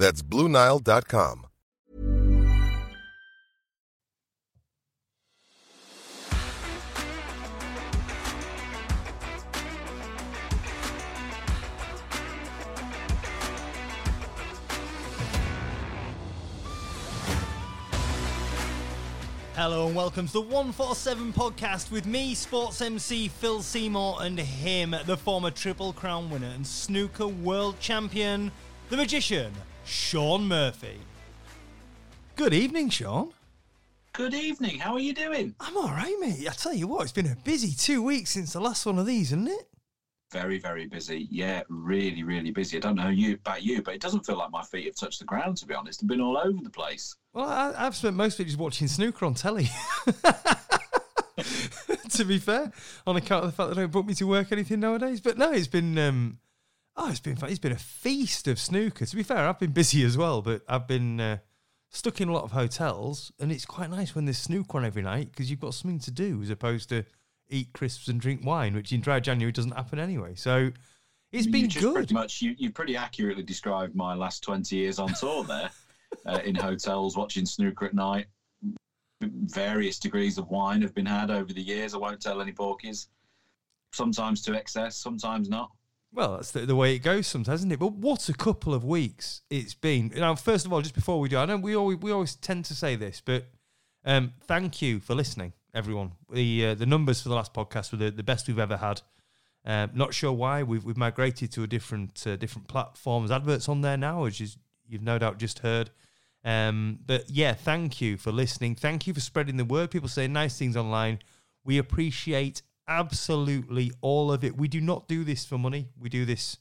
[0.00, 1.46] That's BlueNile.com.
[19.54, 24.96] Hello and welcome to the 147 podcast with me, sports MC Phil Seymour, and him,
[25.04, 28.50] the former Triple Crown winner and snooker world champion,
[28.88, 29.52] the magician,
[29.90, 31.00] Shaun Murphy.
[32.36, 33.32] Good evening, Shaun.
[34.12, 34.78] Good evening.
[34.78, 35.52] How are you doing?
[35.58, 36.46] I'm all right, mate.
[36.48, 39.06] I tell you what, it's been a busy two weeks since the last one of
[39.06, 39.68] these, isn't it?
[40.32, 41.26] Very, very busy.
[41.28, 42.76] Yeah, really, really busy.
[42.76, 45.18] I don't know you about you, but it doesn't feel like my feet have touched
[45.18, 45.56] the ground.
[45.56, 47.16] To be honest, I've been all over the place.
[47.32, 49.68] Well, I, I've spent most of it just watching snooker on telly.
[52.10, 52.70] to be fair,
[53.08, 55.20] on account of the fact that they don't book me to work anything nowadays.
[55.20, 56.38] But no, it's been um,
[56.96, 57.50] oh, it's been fun.
[57.50, 59.06] It's been a feast of snooker.
[59.06, 61.38] To be fair, I've been busy as well, but I've been uh,
[61.88, 65.02] stuck in a lot of hotels, and it's quite nice when there's snooker on every
[65.02, 67.04] night because you've got something to do as opposed to
[67.48, 70.34] eat crisps and drink wine, which in dry January doesn't happen anyway.
[70.34, 70.70] So
[71.32, 71.94] it's been you good.
[71.94, 75.70] Pretty much, you, you pretty accurately described my last twenty years on tour there,
[76.26, 78.26] uh, in hotels watching snooker at night.
[79.22, 81.94] Various degrees of wine have been had over the years.
[81.94, 83.08] I won't tell any porkies.
[83.92, 85.70] Sometimes to excess, sometimes not.
[86.12, 87.78] Well, that's the, the way it goes sometimes, isn't it?
[87.78, 90.12] But what a couple of weeks it's been.
[90.16, 92.64] Now, first of all, just before we do, I know we always we always tend
[92.66, 93.46] to say this, but
[94.04, 96.12] um, thank you for listening, everyone.
[96.32, 99.02] The uh, the numbers for the last podcast were the, the best we've ever had.
[99.64, 103.30] Um, not sure why we've we've migrated to a different uh, different platforms.
[103.30, 104.56] Adverts on there now, is
[104.88, 105.90] you've no doubt just heard.
[106.44, 108.74] Um, but yeah, thank you for listening.
[108.74, 109.90] Thank you for spreading the word.
[109.90, 111.20] People say nice things online.
[111.64, 114.56] We appreciate absolutely all of it.
[114.56, 115.88] We do not do this for money.
[115.98, 116.58] We do this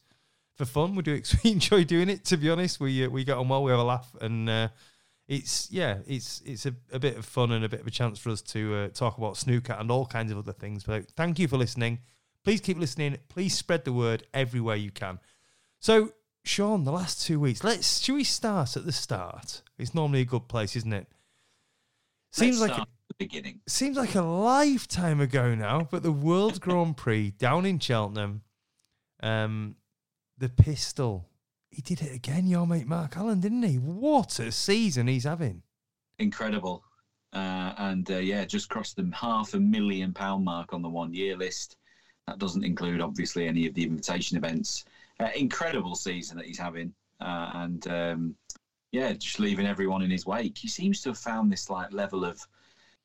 [0.55, 0.95] for fun.
[0.95, 1.33] We do it.
[1.43, 2.23] We enjoy doing it.
[2.25, 3.63] To be honest, we uh, we get on well.
[3.63, 4.69] We have a laugh, and uh,
[5.27, 8.19] it's yeah, it's it's a, a bit of fun and a bit of a chance
[8.19, 10.83] for us to uh, talk about snooker and all kinds of other things.
[10.83, 11.99] But thank you for listening.
[12.43, 13.17] Please keep listening.
[13.27, 15.19] Please spread the word everywhere you can.
[15.79, 16.13] So,
[16.45, 17.63] Shaun, the last two weeks.
[17.63, 19.61] Let's should we start at the start?
[19.77, 21.07] It's normally a good place, isn't it?
[22.31, 23.59] Seems Let's like start the beginning.
[23.67, 28.43] seems like a lifetime ago now, but the World Grand Prix down in Cheltenham,
[29.21, 29.75] um,
[30.37, 31.27] the pistol.
[31.69, 33.75] He did it again, your mate Mark Allen, didn't he?
[33.75, 35.61] What a season he's having.
[36.17, 36.83] Incredible.
[37.33, 41.13] Uh, and uh, yeah, just crossed the half a million pound mark on the one
[41.13, 41.77] year list.
[42.25, 44.85] That doesn't include, obviously, any of the invitation events.
[45.19, 46.93] Uh, incredible season that he's having.
[47.21, 48.35] Uh, and um,
[48.91, 50.57] yeah, just leaving everyone in his wake.
[50.57, 52.45] He seems to have found this like level of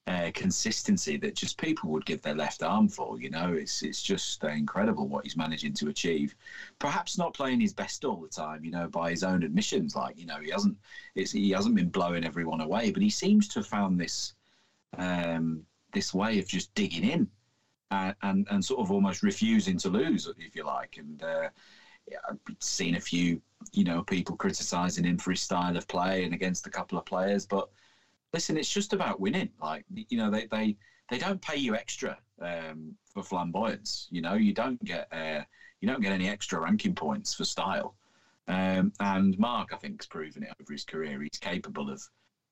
[0.06, 3.18] uh, consistency that just people would give their left arm for.
[3.18, 6.34] You know, it's it's just uh, incredible what he's managing to achieve.
[6.78, 9.96] Perhaps not playing his best all the time, you know, by his own admissions.
[9.96, 10.76] Like you know, he hasn't
[11.14, 14.34] he hasn't been blowing everyone away, but he seems to have found this
[14.98, 17.26] um, this way of just digging in
[17.90, 20.96] and, and and sort of almost refusing to lose, if you like.
[20.98, 21.48] And uh,
[22.10, 23.40] yeah, I've seen a few,
[23.72, 27.06] you know, people criticising him for his style of play and against a couple of
[27.06, 27.68] players, but
[28.34, 29.48] listen, it's just about winning.
[29.62, 30.76] Like you know, they they
[31.08, 34.08] they don't pay you extra um, for flamboyance.
[34.10, 35.42] You know, you don't get uh,
[35.80, 37.94] you don't get any extra ranking points for style.
[38.46, 41.22] Um, and Mark, I think, has proven it over his career.
[41.22, 42.02] He's capable of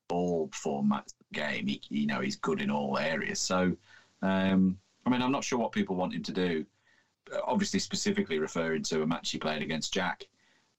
[0.09, 1.67] all format game.
[1.67, 3.41] He, you know, he's good in all areas.
[3.41, 3.77] So,
[4.23, 6.65] um, I mean, I'm not sure what people want him to do.
[7.45, 10.25] Obviously, specifically referring to a match he played against Jack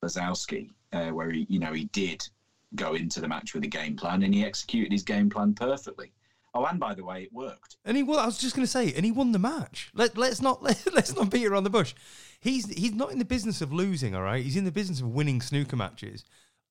[0.04, 2.28] Lisowski, uh, where he, you know, he did
[2.75, 6.12] go into the match with a game plan and he executed his game plan perfectly.
[6.56, 7.78] Oh, and by the way, it worked.
[7.84, 9.90] And he, well, I was just going to say, and he won the match.
[9.96, 11.94] Let, let's not let, let's not beat around the bush.
[12.40, 14.44] He's he's not in the business of losing, all right.
[14.44, 16.24] He's in the business of winning snooker matches.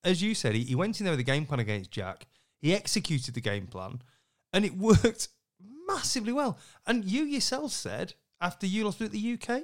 [0.04, 2.26] As you said, he, he went in there with a game plan against Jack.
[2.60, 4.02] He executed the game plan,
[4.52, 5.28] and it worked
[5.88, 6.58] massively well.
[6.86, 9.62] And you yourself said after you lost at the UK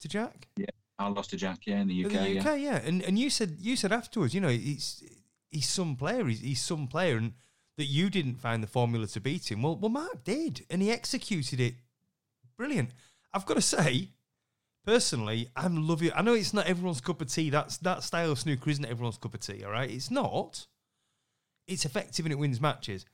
[0.00, 0.48] to Jack.
[0.56, 0.66] Yeah,
[0.98, 1.66] I lost to Jack.
[1.66, 2.12] Yeah, in the UK.
[2.12, 2.54] In the UK, yeah.
[2.54, 2.80] yeah.
[2.84, 5.02] And and you said you said afterwards, you know, he's
[5.56, 6.26] he's some player.
[6.26, 7.32] He's, he's some player, and
[7.76, 9.62] that you didn't find the formula to beat him.
[9.62, 11.74] Well, well, Mark did, and he executed it
[12.56, 12.90] brilliant.
[13.32, 14.10] I've got to say,
[14.84, 16.10] personally, I'm loving.
[16.14, 17.50] I know it's not everyone's cup of tea.
[17.50, 19.64] That's that style of snooker isn't everyone's cup of tea.
[19.64, 20.66] All right, it's not.
[21.66, 23.04] It's effective and it wins matches.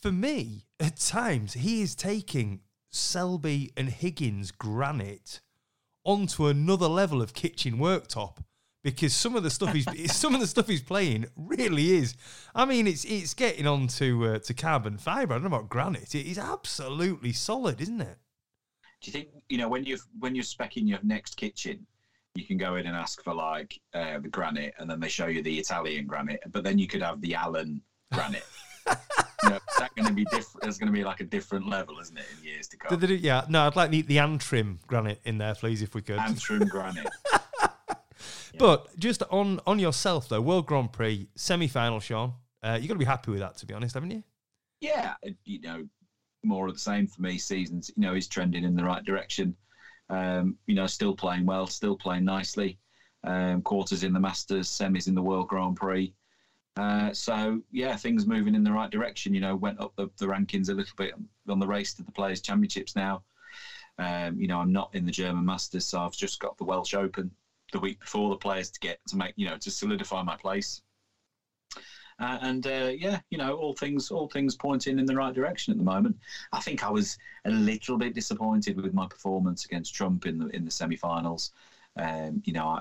[0.00, 2.60] For me, at times, he is taking
[2.90, 5.40] Selby and Higgins granite
[6.04, 8.38] onto another level of kitchen worktop
[8.84, 12.14] because some of the stuff he's some of the stuff he's playing really is.
[12.54, 15.34] I mean, it's it's getting on to uh, to carbon fiber.
[15.34, 16.14] I don't know about granite.
[16.14, 18.18] It is absolutely solid, isn't it?
[19.00, 21.86] Do you think you know when you when you're specking your next kitchen,
[22.36, 25.26] you can go in and ask for like uh, the granite, and then they show
[25.26, 27.80] you the Italian granite, but then you could have the Allen
[28.12, 28.46] granite.
[29.44, 30.60] you know, that's going to be different.
[30.60, 32.90] There's going to be like a different level, isn't it, in years to come?
[32.90, 35.94] Did they do- yeah, no, I'd like the, the Antrim granite in there, please, if
[35.94, 36.18] we could.
[36.18, 37.08] Antrim granite.
[38.58, 42.34] But just on on yourself though, World Grand Prix semi final, Shaun.
[42.62, 44.22] Uh, you got to be happy with that, to be honest, haven't you?
[44.84, 45.14] yeah,
[45.44, 45.86] you know,
[46.42, 47.38] more of the same for me.
[47.38, 49.56] Seasons, you know, he's trending in the right direction.
[50.10, 52.78] Um, you know, still playing well, still playing nicely.
[53.24, 56.14] Um, quarters in the Masters, semis in the World Grand Prix.
[56.76, 59.32] Uh, so yeah, things moving in the right direction.
[59.32, 61.14] You know, went up the, the rankings a little bit
[61.48, 63.22] on the race to the Players Championships now.
[63.98, 66.94] Um, you know, I'm not in the German Masters, so I've just got the Welsh
[66.94, 67.30] Open
[67.74, 70.80] the week before the Players to get to make you know to solidify my place.
[72.20, 75.72] Uh, and uh, yeah, you know, all things all things pointing in the right direction
[75.72, 76.16] at the moment.
[76.52, 80.46] I think I was a little bit disappointed with my performance against Trump in the
[80.56, 81.50] in the semi-finals.
[81.96, 82.80] Um, you know,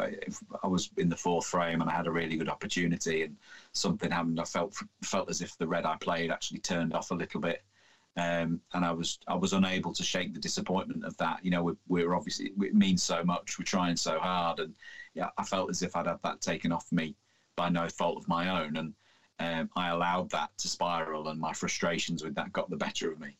[0.00, 0.16] I,
[0.62, 3.36] I was in the fourth frame and I had a really good opportunity, and
[3.72, 4.40] something happened.
[4.40, 7.62] I felt felt as if the red I played actually turned off a little bit,
[8.18, 11.44] um, and I was I was unable to shake the disappointment of that.
[11.44, 13.58] You know, we're, we're obviously it means so much.
[13.58, 14.74] We're trying so hard, and
[15.14, 17.14] yeah, I felt as if I'd had that taken off me
[17.56, 18.94] by no fault of my own, and
[19.38, 23.20] um, I allowed that to spiral, and my frustrations with that got the better of
[23.20, 23.36] me.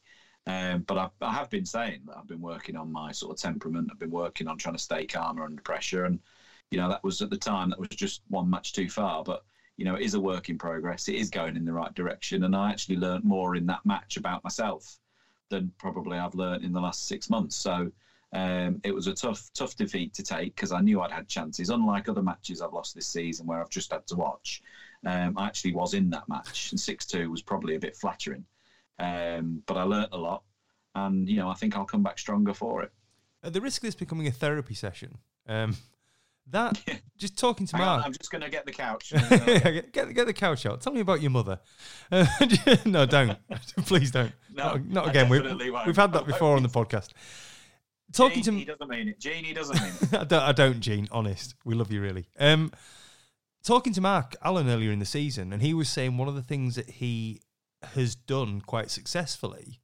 [0.47, 3.43] Um, but I, I have been saying that I've been working on my sort of
[3.43, 3.89] temperament.
[3.91, 6.21] I've been working on trying to stay calmer under pressure, and
[6.71, 9.25] you know that was at the time that was just one match too far.
[9.25, 9.43] But
[9.79, 11.09] you know it is a work in progress.
[11.09, 14.19] It is going in the right direction, and I actually learned more in that match
[14.19, 14.99] about myself
[15.49, 17.57] than probably I've learned in the last six months.
[17.57, 17.91] So
[18.35, 21.71] um, it was a tough, tough defeat to take because I knew I'd had chances.
[21.71, 24.63] Unlike other matches I've lost this season where I've just had to watch,
[25.07, 28.45] um, I actually was in that match, and six two was probably a bit flattering.
[28.99, 30.43] Um, but I learnt a lot,
[30.97, 32.91] and you know I think I'll come back stronger for it.
[33.45, 35.77] At the risk of this becoming a therapy session, um,
[36.51, 36.83] that
[37.19, 38.07] just talking to Hang on, Mark.
[38.07, 39.13] I'm just going to get the couch.
[39.31, 40.81] get, get get the couch out.
[40.81, 41.61] Tell me about your mother.
[42.11, 42.27] Uh,
[42.87, 43.37] no, don't.
[43.87, 44.33] Please don't.
[44.53, 45.29] No, not, not again.
[45.29, 45.45] We've,
[45.87, 47.11] we've had that before on the podcast.
[48.13, 49.21] Talking Gene, he to doesn't mean it.
[49.21, 50.15] Gene, he doesn't mean it.
[50.15, 51.09] I don't, I don't, Gene.
[51.13, 52.27] Honest, we love you really.
[52.39, 52.73] Um,
[53.63, 56.43] talking to Mark Allen earlier in the season, and he was saying one of the
[56.43, 57.43] things that he
[57.95, 59.81] has done quite successfully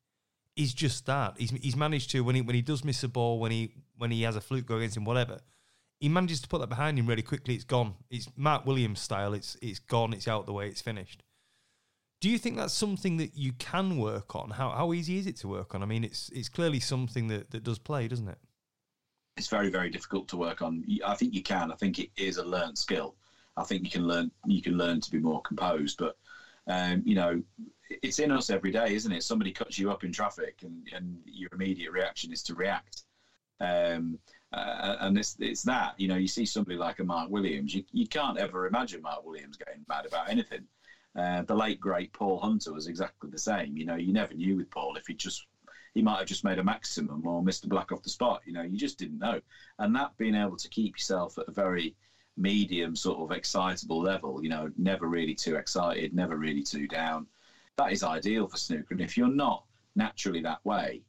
[0.57, 1.35] is just that.
[1.37, 4.11] He's he's managed to when he when he does miss a ball, when he when
[4.11, 5.41] he has a fluke go against him, whatever.
[6.01, 7.55] He manages to put that behind him really quickly.
[7.55, 7.95] It's gone.
[8.11, 9.33] It's Mark Williams style.
[9.35, 10.13] It's it's gone.
[10.13, 10.69] It's out the way.
[10.69, 11.23] It's finished.
[12.21, 14.51] Do you think that's something that you can work on?
[14.51, 15.83] How how easy is it to work on?
[15.83, 18.39] I mean, it's it's clearly something that, that does play, doesn't it?
[19.37, 20.85] It's very, very difficult to work on.
[21.05, 21.73] I think you can.
[21.73, 23.17] I think it is a learned skill.
[23.57, 24.31] I think you can learn.
[24.47, 26.17] You can learn to be more composed, but
[26.67, 27.43] um, you know,
[27.91, 29.23] it's in us every day, isn't it?
[29.23, 33.03] Somebody cuts you up in traffic, and, and your immediate reaction is to react.
[33.61, 34.19] Um,
[34.55, 37.85] uh, and it's it's that you know you see somebody like a Mark Williams, you
[37.93, 40.65] you can't ever imagine Mark Williams getting mad about anything.
[41.17, 43.77] Uh, the late great Paul Hunter was exactly the same.
[43.77, 45.47] You know, you never knew with Paul if he just
[45.95, 48.43] he might have just made a maximum or missed a black off the spot.
[48.45, 49.41] You know, you just didn't know.
[49.79, 51.95] And that being able to keep yourself at a very
[52.37, 57.27] medium sort of excitable level, you know, never really too excited, never really too down.
[57.77, 58.89] That is ideal for snooker.
[58.91, 61.03] And if you're not naturally that way,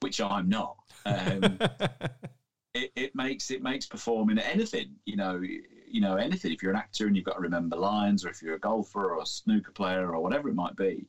[0.00, 1.58] which I'm not, um,
[2.74, 4.94] it, it makes it makes performing anything.
[5.04, 6.52] You know, you know anything.
[6.52, 9.14] If you're an actor and you've got to remember lines, or if you're a golfer
[9.14, 11.06] or a snooker player or whatever it might be,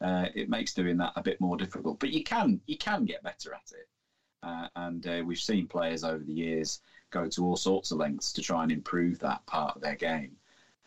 [0.00, 2.00] uh, it makes doing that a bit more difficult.
[2.00, 3.88] But you can you can get better at it,
[4.42, 8.32] uh, and uh, we've seen players over the years go to all sorts of lengths
[8.32, 10.32] to try and improve that part of their game.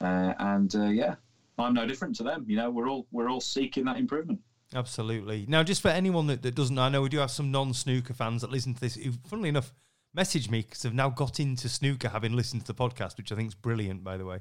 [0.01, 1.15] Uh, and uh, yeah,
[1.57, 2.45] I'm no different to them.
[2.47, 4.39] You know, we're all we're all seeking that improvement.
[4.75, 5.45] Absolutely.
[5.47, 8.13] Now, just for anyone that, that doesn't I know we do have some non snooker
[8.13, 8.95] fans that listen to this.
[8.95, 9.73] Who, funnily enough,
[10.13, 13.35] message me because they've now got into snooker having listened to the podcast, which I
[13.35, 14.39] think is brilliant, by the way.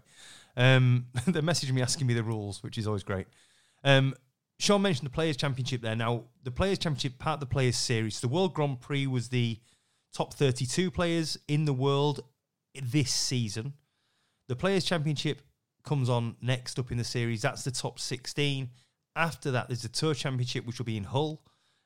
[0.56, 3.26] Um, they're messaging me asking me the rules, which is always great.
[3.84, 4.14] Um,
[4.58, 5.94] Sean mentioned the Players' Championship there.
[5.94, 9.58] Now, the Players' Championship, part of the Players' Series, the World Grand Prix was the
[10.12, 12.20] top 32 players in the world
[12.82, 13.74] this season.
[14.48, 15.42] The Players' Championship
[15.84, 17.42] comes on next up in the series.
[17.42, 18.70] That's the top 16.
[19.14, 21.42] After that, there's the Tour Championship, which will be in Hull.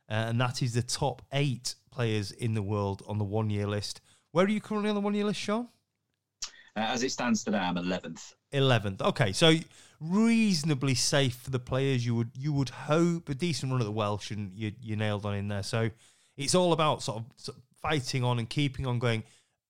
[0.08, 3.66] Uh, and that is the top eight players in the world on the one year
[3.66, 4.00] list.
[4.32, 5.68] Where are you currently on the one year list, Shaun?
[6.74, 8.34] Uh, as it stands today, I'm 11th.
[8.52, 9.02] 11th.
[9.02, 9.54] Okay, so
[10.00, 12.04] reasonably safe for the players.
[12.04, 15.26] You would you would hope a decent run at the Welsh, and you you nailed
[15.26, 15.62] on in there.
[15.62, 15.90] So
[16.36, 19.22] it's all about sort of, sort of fighting on and keeping on going,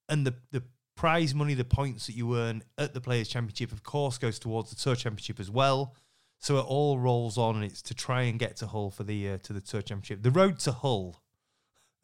[0.09, 0.63] and the the
[0.95, 4.71] prize money, the points that you earn at the Players Championship, of course, goes towards
[4.71, 5.95] the Tour Championship as well.
[6.39, 9.33] So it all rolls on, and it's to try and get to Hull for the
[9.33, 10.23] uh, to the Tour Championship.
[10.23, 11.22] The road to Hull,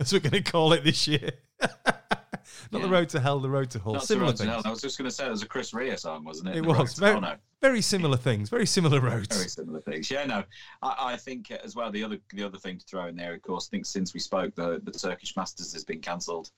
[0.01, 1.31] as we're going to call it this year.
[2.71, 2.87] Not yeah.
[2.87, 3.95] the road to hell, the road to Hull.
[3.95, 4.65] Not similar things.
[4.65, 6.57] I was just going to say it was a Chris Rea song, wasn't it?
[6.57, 7.21] It the was very,
[7.63, 9.35] very similar things, very similar roads.
[9.35, 10.11] Very similar things.
[10.11, 10.45] Yeah, no,
[10.83, 13.43] I, I, think as well the other the other thing to throw in there, of
[13.43, 16.51] course, I think since we spoke, the the Turkish Masters has been cancelled,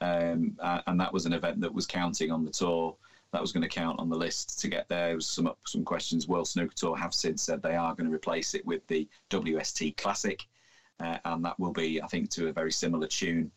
[0.00, 2.96] um, and that was an event that was counting on the tour.
[3.32, 5.06] That was going to count on the list to get there.
[5.06, 6.28] There was some some questions.
[6.28, 9.96] World Snooker Tour have since said they are going to replace it with the WST
[9.96, 10.46] Classic,
[11.00, 13.50] uh, and that will be, I think, to a very similar tune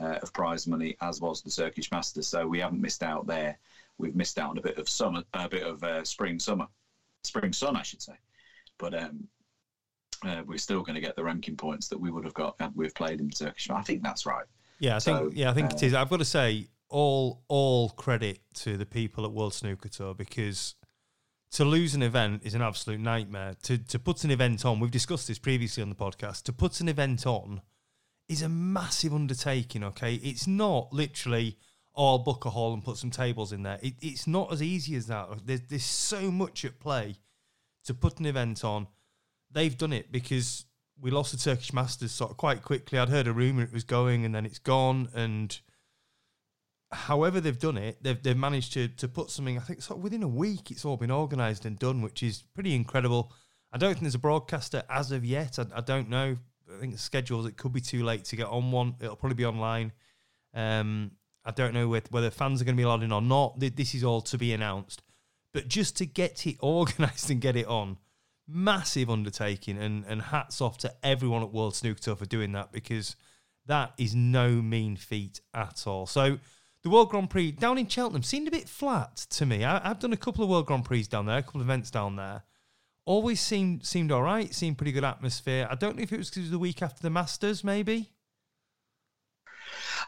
[0.00, 2.26] uh, of prize money as was the Turkish Masters.
[2.26, 3.58] So we haven't missed out there.
[3.98, 6.66] We've missed out on a bit of summer, a bit of uh, spring summer,
[7.22, 8.14] spring sun, I should say.
[8.78, 9.28] But um,
[10.24, 12.72] uh, we're still going to get the ranking points that we would have got had
[12.74, 13.70] we've played in the Turkish.
[13.70, 14.46] I think that's right.
[14.78, 15.94] Yeah, I think so, yeah, I think it is.
[15.94, 20.14] Uh, I've got to say all all credit to the people at World Snooker Tour
[20.14, 20.74] because
[21.52, 23.54] to lose an event is an absolute nightmare.
[23.64, 26.42] To to put an event on, we've discussed this previously on the podcast.
[26.44, 27.62] To put an event on
[28.28, 29.84] is a massive undertaking.
[29.84, 31.58] Okay, it's not literally
[31.94, 33.78] oh, I'll book a hall and put some tables in there.
[33.82, 35.28] It, it's not as easy as that.
[35.44, 37.16] There's, there's so much at play
[37.84, 38.86] to put an event on.
[39.50, 40.64] They've done it because
[41.00, 42.98] we lost the Turkish Masters sort of quite quickly.
[42.98, 45.08] I'd heard a rumor it was going and then it's gone.
[45.14, 45.58] And
[46.92, 49.58] however they've done it, they've they've managed to to put something.
[49.58, 52.42] I think sort of within a week, it's all been organised and done, which is
[52.54, 53.32] pretty incredible.
[53.72, 55.58] I don't think there's a broadcaster as of yet.
[55.58, 56.36] I, I don't know.
[56.74, 58.94] I think the schedules it could be too late to get on one.
[59.00, 59.92] It'll probably be online.
[60.54, 61.12] Um,
[61.44, 63.58] I don't know whether fans are going to be allowed in or not.
[63.58, 65.02] This is all to be announced.
[65.52, 67.98] But just to get it organised and get it on,
[68.46, 69.78] massive undertaking.
[69.78, 73.16] And, and hats off to everyone at World Snooker Tour for doing that because
[73.66, 76.06] that is no mean feat at all.
[76.06, 76.38] So
[76.82, 79.64] the World Grand Prix down in Cheltenham seemed a bit flat to me.
[79.64, 81.90] I, have done a couple of World Grand Prix down there, a couple of events
[81.90, 82.42] down there
[83.04, 84.54] always seemed seemed all right.
[84.54, 85.66] Seemed pretty good atmosphere.
[85.70, 88.10] I don't know if it was because it was the week after the Masters, maybe.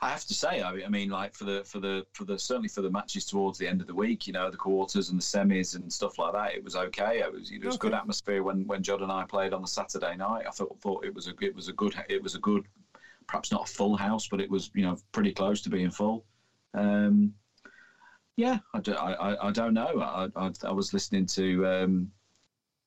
[0.03, 2.83] I have to say, I mean, like for the for the for the certainly for
[2.83, 5.77] the matches towards the end of the week, you know, the quarters and the semis
[5.77, 7.21] and stuff like that, it was okay.
[7.21, 7.89] It was it was okay.
[7.89, 10.45] good atmosphere when when Judd and I played on the Saturday night.
[10.47, 12.67] I thought thought it was a it was a good it was a good,
[13.27, 16.25] perhaps not a full house, but it was you know pretty close to being full.
[16.75, 17.35] Um,
[18.37, 20.01] yeah, I, do, I, I, don't know.
[20.01, 22.11] I, I, I was listening to um,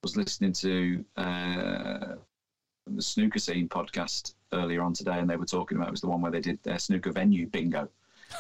[0.04, 2.16] was listening to uh,
[2.86, 6.08] the snooker scene podcast earlier on today, and they were talking about it was the
[6.08, 7.90] one where they did their snooker venue bingo,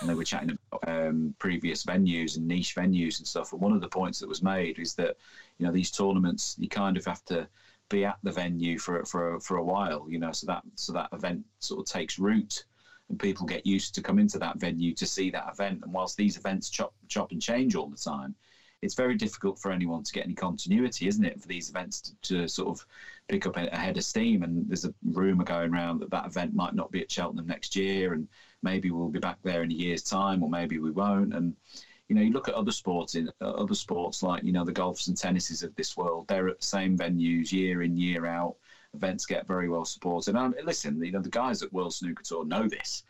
[0.01, 3.54] and they were chatting about um, previous venues and niche venues and stuff.
[3.54, 5.16] And one of the points that was made is that
[5.58, 7.48] you know these tournaments you kind of have to
[7.89, 11.10] be at the venue for for for a while, you know, so that so that
[11.13, 12.66] event sort of takes root
[13.10, 15.80] and people get used to come into that venue to see that event.
[15.84, 18.36] And whilst these events chop chop and change all the time,
[18.82, 22.16] it's very difficult for anyone to get any continuity, isn't it, for these events to,
[22.22, 22.86] to sort of
[23.28, 24.44] pick up a, a, head of steam.
[24.44, 27.76] And there's a rumor going around that that event might not be at Cheltenham next
[27.76, 28.28] year, and
[28.62, 31.34] maybe we'll be back there in a year's time, or maybe we won't.
[31.34, 31.56] And
[32.08, 34.72] you know, you look at other sports in uh, other sports like you know the
[34.72, 36.28] golfs and tennises of this world.
[36.28, 38.56] They're at the same venues year in year out.
[38.98, 40.36] Events get very well supported.
[40.36, 43.04] And um, listen, you know the guys at World Snooker Tour know this,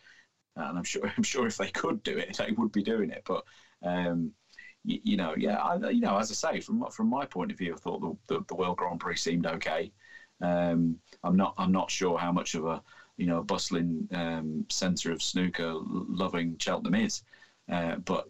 [0.55, 3.23] and I'm sure I'm sure if they could do it, they would be doing it.
[3.25, 3.43] But
[3.83, 4.31] um,
[4.83, 7.57] you, you know, yeah, I, you know, as I say, from from my point of
[7.57, 9.91] view, I thought the, the, the World Grand Prix seemed okay.
[10.41, 12.81] Um, I'm not I'm not sure how much of a
[13.17, 17.23] you know, bustling um, centre of snooker, loving Cheltenham is.
[17.69, 18.29] Uh, but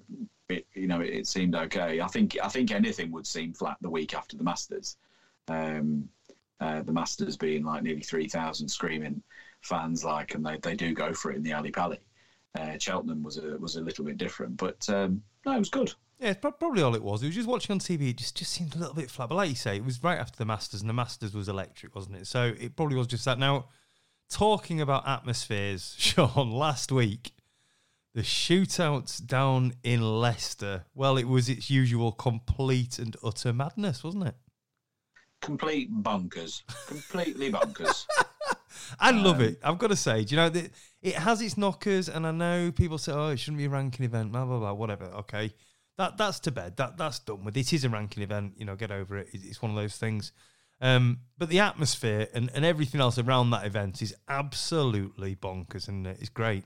[0.49, 1.99] it, you know, it, it, seemed okay.
[1.99, 4.95] I think I think anything would seem flat the week after the Masters.
[5.49, 6.09] Um,
[6.59, 9.21] uh, the Masters being like nearly three thousand screaming
[9.61, 11.99] fans, like, and they, they do go for it in the Ali Pali.
[12.57, 15.93] Uh, Cheltenham was a was a little bit different, but um, no, it was good.
[16.19, 17.21] Yeah, probably all it was.
[17.21, 18.09] It was just watching on TV.
[18.09, 19.29] It just, just seemed a little bit flat.
[19.29, 21.95] But like you say, it was right after the Masters, and the Masters was electric,
[21.95, 22.25] wasn't it?
[22.25, 23.37] So it probably was just that.
[23.37, 23.65] Now,
[24.29, 27.33] talking about atmospheres, Shaun, last week,
[28.15, 34.27] the shootouts down in Leicester, well, it was its usual complete and utter madness, wasn't
[34.27, 34.35] it?
[35.41, 36.63] Complete bonkers.
[36.87, 38.05] Completely bonkers.
[38.99, 39.59] I love um, it.
[39.63, 42.71] I've got to say, do you know, that it has its knockers, and I know
[42.71, 45.05] people say, oh, it shouldn't be a ranking event, blah, blah, blah, whatever.
[45.05, 45.53] Okay.
[45.97, 46.77] That That's to bed.
[46.77, 47.57] That That's done with.
[47.57, 48.53] It is a ranking event.
[48.57, 49.29] You know, get over it.
[49.33, 50.31] It's one of those things.
[50.79, 56.05] Um, but the atmosphere and, and everything else around that event is absolutely bonkers, and
[56.05, 56.65] it's great.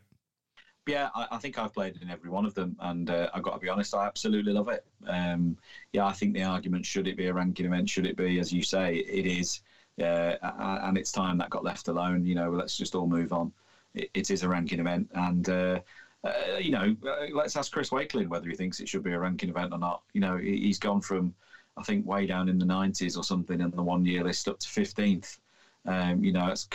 [0.87, 3.53] Yeah, I, I, think I've played in every one of them, and uh, I've got
[3.53, 4.83] to be honest, I absolutely love it.
[5.07, 5.57] Um,
[5.93, 7.87] yeah, I think the argument should it be a ranking event?
[7.87, 9.61] Should it be, as you say, it is.
[10.01, 12.25] Uh, and it's time that got left alone.
[12.25, 13.51] You know, let's just all move on.
[13.93, 15.79] it, it is a ranking event, and uh,
[16.23, 19.19] uh, you know, uh, let's ask Chris Wakelin whether he thinks it should be a
[19.19, 20.01] ranking event or not.
[20.13, 21.33] You know, he's gone from
[21.77, 24.59] I think way down in the 90s or something in the one year list up
[24.59, 25.37] to 15th.
[25.85, 26.67] Um, you know, it's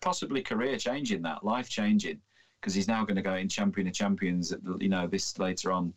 [0.00, 2.20] possibly career changing that, life changing,
[2.62, 4.50] because he's now going to go in champion of champions.
[4.50, 5.92] The, you know, this later on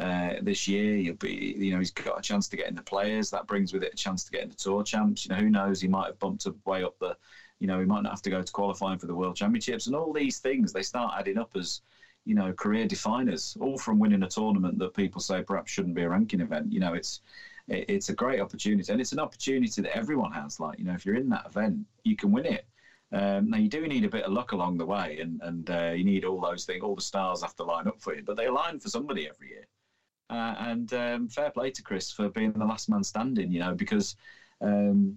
[0.00, 2.82] uh, this year, you'll be, you know, he's got a chance to get in the
[2.82, 3.30] players.
[3.30, 5.26] That brings with it a chance to get in the tour champs.
[5.26, 5.80] You know, who knows?
[5.80, 7.16] He might have bumped way up the,
[7.58, 9.96] you know, he might not have to go to qualifying for the world championships, and
[9.96, 11.80] all these things they start adding up as
[12.24, 16.02] you know career definers, all from winning a tournament that people say perhaps shouldn't be
[16.02, 16.72] a ranking event.
[16.72, 17.20] You know, it's
[17.68, 20.60] it's a great opportunity, and it's an opportunity that everyone has.
[20.60, 22.66] Like you know, if you're in that event, you can win it.
[23.14, 25.92] Um, now you do need a bit of luck along the way, and and uh,
[25.92, 26.82] you need all those things.
[26.82, 29.50] All the stars have to line up for you, but they align for somebody every
[29.50, 29.66] year.
[30.30, 33.52] Uh, and um, fair play to Chris for being the last man standing.
[33.52, 34.16] You know, because
[34.60, 35.16] um,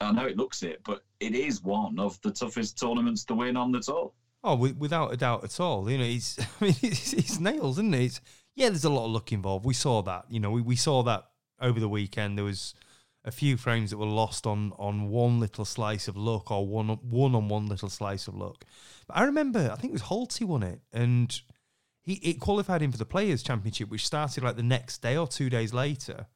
[0.00, 3.56] I know it looks it, but it is one of the toughest tournaments to win
[3.56, 4.12] on the tour.
[4.42, 5.90] Oh, without a doubt at all.
[5.90, 8.04] You know, he's I mean, it's, it's nails, isn't it?
[8.04, 8.20] It's,
[8.54, 9.66] yeah, there's a lot of luck involved.
[9.66, 10.24] We saw that.
[10.30, 11.24] You know, we, we saw that
[11.60, 12.38] over the weekend.
[12.38, 12.74] There was
[13.28, 16.88] a few frames that were lost on on one little slice of luck or one
[16.88, 18.64] one on one little slice of luck.
[19.06, 21.38] But I remember, I think it was Holty won it, and
[22.00, 25.28] he it qualified him for the Players Championship, which started like the next day or
[25.28, 26.26] two days later.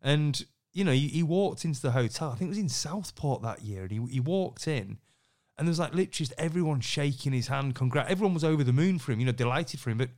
[0.00, 2.30] And you know, he, he walked into the hotel.
[2.30, 4.98] I think it was in Southport that year, and he he walked in.
[5.58, 7.74] And there was like literally just everyone shaking his hand.
[7.74, 8.08] Congrat!
[8.08, 9.98] Everyone was over the moon for him, you know, delighted for him.
[9.98, 10.08] But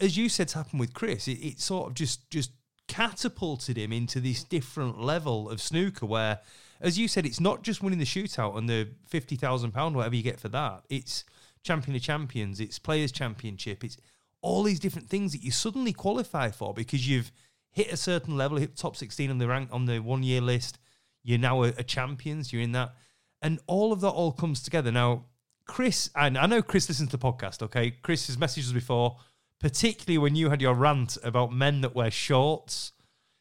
[0.00, 1.28] as you said, it's happened with Chris.
[1.28, 2.50] It, it sort of just just
[2.90, 6.40] catapulted him into this different level of snooker where,
[6.80, 10.16] as you said, it's not just winning the shootout and the fifty thousand pound whatever
[10.16, 10.82] you get for that.
[10.90, 11.24] It's
[11.62, 12.58] champion of champions.
[12.58, 13.84] It's players championship.
[13.84, 13.96] It's
[14.42, 17.30] all these different things that you suddenly qualify for because you've
[17.70, 20.80] hit a certain level, hit top sixteen on the rank on the one year list.
[21.22, 22.52] You're now a, a champions.
[22.52, 22.96] You're in that,
[23.40, 25.26] and all of that all comes together now.
[25.64, 27.62] Chris, and I know Chris listens to the podcast.
[27.62, 29.18] Okay, Chris has messaged us before
[29.60, 32.92] particularly when you had your rant about men that wear shorts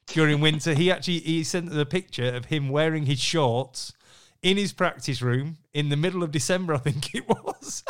[0.07, 0.73] during winter.
[0.73, 3.93] he actually he sent the picture of him wearing his shorts
[4.41, 7.83] in his practice room in the middle of December, I think it was.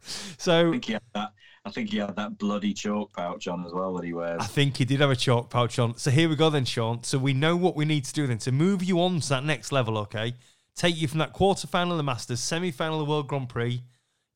[0.38, 1.32] so I think he had that.
[1.66, 4.42] I think he had that bloody chalk pouch on as well that he wears.
[4.42, 5.96] I think he did have a chalk pouch on.
[5.96, 7.02] So here we go then, Shaun.
[7.04, 9.44] So we know what we need to do then to move you on to that
[9.44, 9.96] next level.
[9.98, 10.34] Okay,
[10.76, 13.48] take you from that quarter final of the Masters, semi final of the World Grand
[13.48, 13.82] Prix.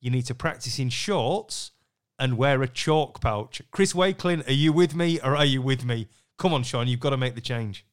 [0.01, 1.71] You need to practice in shorts
[2.19, 3.61] and wear a chalk pouch.
[3.71, 6.07] Chris Wakelin, are you with me or are you with me?
[6.37, 7.85] Come on, Shaun, you've got to make the change.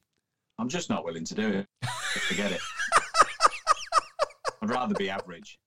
[0.59, 1.67] I'm just not willing to do it.
[2.27, 2.61] Forget it.
[4.61, 5.59] I'd rather be average.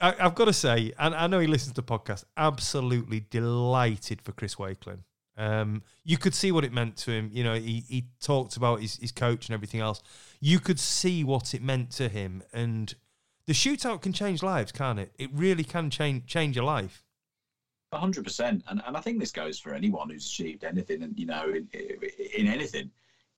[0.00, 4.20] I, have got to say, and I know he listens to the podcast, absolutely delighted
[4.22, 5.00] for Chris Wakelin.
[5.38, 7.30] Um, you could see what it meant to him.
[7.32, 10.02] You know, he, he talked about his, his coach and everything else.
[10.40, 12.42] You could see what it meant to him.
[12.54, 12.94] And
[13.46, 15.12] the shootout can change lives, can't it?
[15.18, 17.05] It really can change change your life
[17.98, 21.26] hundred percent, and and I think this goes for anyone who's achieved anything, and you
[21.26, 21.68] know, in,
[22.36, 22.90] in anything,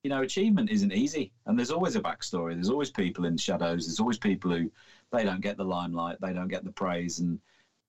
[0.02, 2.54] you know, achievement isn't easy, and there's always a backstory.
[2.54, 3.86] There's always people in the shadows.
[3.86, 4.70] There's always people who
[5.12, 7.38] they don't get the limelight, they don't get the praise, and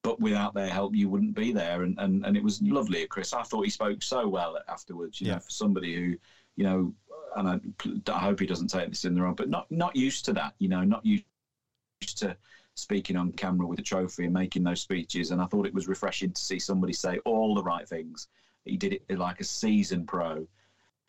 [0.01, 1.84] but without their help, you wouldn't be there.
[1.84, 3.34] And and, and it was lovely Chris.
[3.34, 5.19] I thought he spoke so well afterwards.
[5.21, 5.34] You yeah.
[5.34, 6.15] know, for somebody who,
[6.55, 6.93] you know,
[7.36, 10.25] and I, I hope he doesn't take this in the wrong, but not not used
[10.25, 10.53] to that.
[10.60, 11.23] You know, not used
[12.17, 12.36] to
[12.80, 15.32] speaking on camera with a trophy and making those speeches.
[15.32, 18.28] And I thought it was refreshing to see somebody say all the right things.
[18.65, 20.48] He did it like a seasoned pro.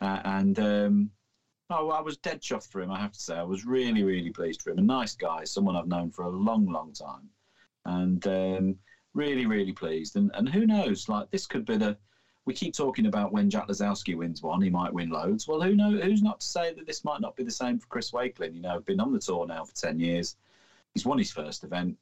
[0.00, 1.10] Uh, and um,
[1.72, 2.90] Oh, I was dead chuffed for him.
[2.90, 4.78] I have to say, I was really, really pleased for him.
[4.78, 7.30] A nice guy, someone I've known for a long, long time,
[7.84, 8.76] and um,
[9.14, 10.16] really, really pleased.
[10.16, 11.08] And and who knows?
[11.08, 11.96] Like this could be the.
[12.46, 15.46] We keep talking about when Jack Lisowski wins one, he might win loads.
[15.46, 16.02] Well, who knows?
[16.02, 18.54] Who's not to say that this might not be the same for Chris Wakelin?
[18.54, 20.34] You know, been on the tour now for ten years.
[20.94, 21.96] He's won his first event.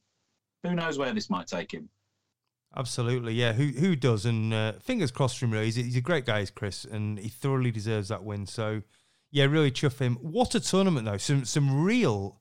[0.63, 1.89] Who knows where this might take him?
[2.77, 3.53] Absolutely, yeah.
[3.53, 4.27] Who who does?
[4.27, 5.53] And uh, fingers crossed for him.
[5.53, 8.47] Really, he's, he's a great guy, is Chris, and he thoroughly deserves that win.
[8.47, 8.83] So,
[9.31, 10.17] yeah, really chuff him.
[10.17, 11.17] What a tournament though!
[11.17, 12.41] Some some real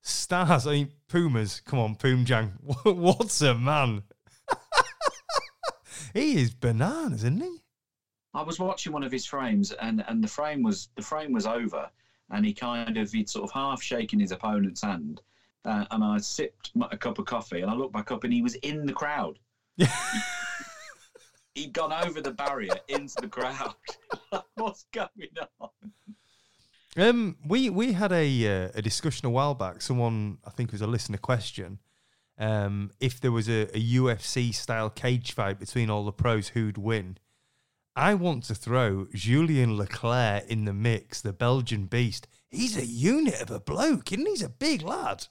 [0.00, 0.66] stars.
[0.66, 1.60] I mean, Pumas.
[1.60, 2.52] Come on, Poomjaeng.
[2.84, 4.04] What's a man?
[6.14, 7.58] he is bananas, isn't he?
[8.32, 11.46] I was watching one of his frames, and and the frame was the frame was
[11.46, 11.90] over,
[12.30, 15.20] and he kind of he'd sort of half shaken his opponent's hand,
[15.64, 18.42] uh, and I sipped a cup of coffee, and I looked back up, and he
[18.42, 19.38] was in the crowd.
[21.54, 23.74] He'd gone over the barrier into the crowd.
[24.54, 25.08] What's going
[25.60, 25.70] on?
[26.96, 29.82] Um, we we had a uh, a discussion a while back.
[29.82, 31.80] Someone I think it was a listener question.
[32.36, 36.78] Um, if there was a, a UFC style cage fight between all the pros, who'd
[36.78, 37.18] win?
[37.96, 42.26] I want to throw Julien Leclercq in the mix, the Belgian beast.
[42.50, 45.28] He's a unit of a bloke, and he's a big lad.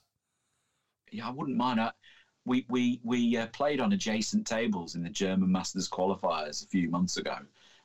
[1.13, 1.79] Yeah, I wouldn't mind.
[1.79, 1.91] I,
[2.45, 6.89] we we we uh, played on adjacent tables in the German Masters qualifiers a few
[6.89, 7.37] months ago,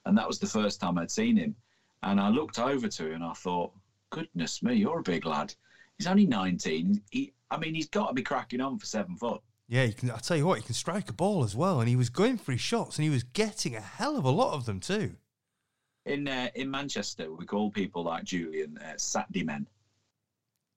[0.07, 1.55] and that was the first time I'd seen him.
[2.03, 3.73] And I looked over to him and I thought,
[4.11, 5.55] "Goodness me, you're a big lad."
[5.99, 7.03] He's only 19.
[7.11, 9.43] He, I mean, he's got to be cracking on for seven foot.
[9.69, 10.11] Yeah, you can.
[10.11, 12.39] I tell you what, he can strike a ball as well, and he was going
[12.39, 15.17] for his shots, and he was getting a hell of a lot of them too.
[16.07, 19.67] In uh, in Manchester, we call people like Julian uh, Saturday men.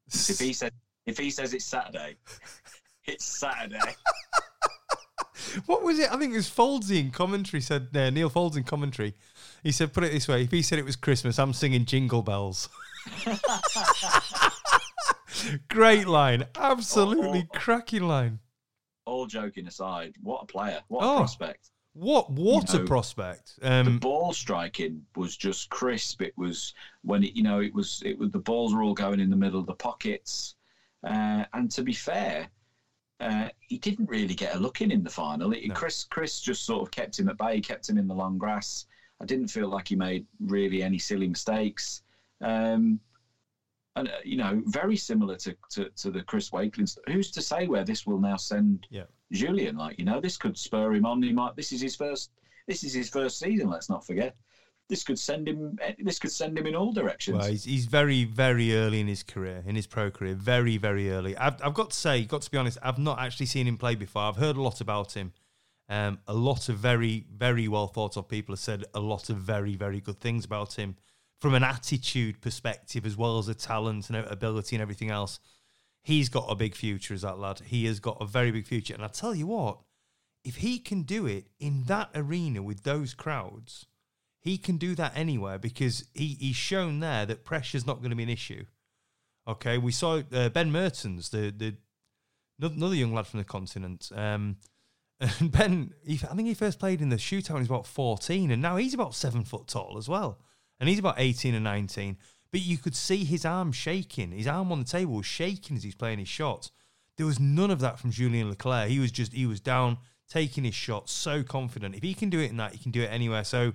[0.08, 0.72] if he says
[1.06, 2.16] if he says it's Saturday,
[3.06, 3.78] it's Saturday.
[5.66, 6.12] what was it?
[6.12, 9.14] I think it was Fouldsy in commentary said uh, Neil Foulds in commentary.
[9.64, 12.22] He said, "Put it this way: if he said it was Christmas, I'm singing Jingle
[12.22, 12.70] Bells."
[15.70, 18.40] Great line, absolutely Oh, cracking line.
[19.06, 20.82] All joking aside, what a player!
[20.88, 21.16] What Oh.
[21.16, 21.72] a prospect!
[21.94, 23.60] What what You a know, prospect!
[23.60, 26.22] the Um, ball striking was just crisp.
[26.22, 29.20] It was when it, you know, it was it was the balls were all going
[29.20, 30.56] in the middle of the pockets.
[31.06, 32.48] Uh, and to be fair,
[33.20, 35.52] uh, he didn't really get a look in in the final.
[35.54, 35.74] It, No.
[35.74, 38.86] Chris Chris just sort of kept him at bay, kept him in the long grass.
[39.22, 42.02] I didn't feel like he made really any silly mistakes.
[42.42, 43.00] Um,
[43.96, 46.98] and uh, you know, very similar to, to, to the Chris Wakelin.
[47.08, 49.04] Who's to say where this will now send Yeah.
[49.32, 49.76] Julian?
[49.78, 51.22] Like you know, this could spur him on.
[51.22, 51.56] He might.
[51.56, 52.32] This is his first.
[52.68, 53.70] This is his first season.
[53.70, 54.36] Let's not forget.
[54.91, 55.80] This could send him.
[55.99, 57.38] This could send him in all directions.
[57.38, 61.10] Well, he's, he's very, very early in his career, in his pro career, very, very
[61.10, 61.38] early.
[61.38, 63.95] I've, I've got to say, got to be honest, I've not actually seen him play
[63.95, 64.23] before.
[64.23, 65.32] I've heard a lot about him.
[65.88, 69.38] Um, a lot of very, very well thought of people have said a lot of
[69.38, 70.97] very, very good things about him
[71.39, 75.39] from an attitude perspective as well as a talent and ability and everything else.
[76.04, 77.62] He's got a big future as that lad.
[77.63, 78.93] He has got a very big future.
[78.93, 79.80] And I tell you what,
[80.43, 83.86] if he can do it in that arena with those crowds,
[84.41, 88.15] he can do that anywhere because he, he's shown there that pressure's not going to
[88.15, 88.65] be an issue.
[89.47, 91.75] Okay, we saw uh, Ben Mertens, the the
[92.62, 94.12] another young lad from the continent.
[94.15, 94.58] Um,
[95.19, 97.88] and Ben, he, I think he first played in the shootout when he was about
[97.88, 100.39] fourteen, and now he's about seven foot tall as well,
[100.80, 102.17] and he's about eighteen and nineteen.
[102.51, 104.32] But you could see his arm shaking.
[104.32, 106.71] His arm on the table was shaking as he's playing his shots.
[107.17, 108.88] There was none of that from Julien Leclercq.
[108.88, 109.97] He was just he was down,
[110.30, 111.95] taking his shots, so confident.
[111.95, 113.43] If he can do it in that, he can do it anywhere.
[113.43, 113.73] So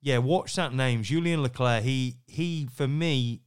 [0.00, 1.82] yeah, watch that name, Julian Leclercq.
[1.82, 3.42] He he for me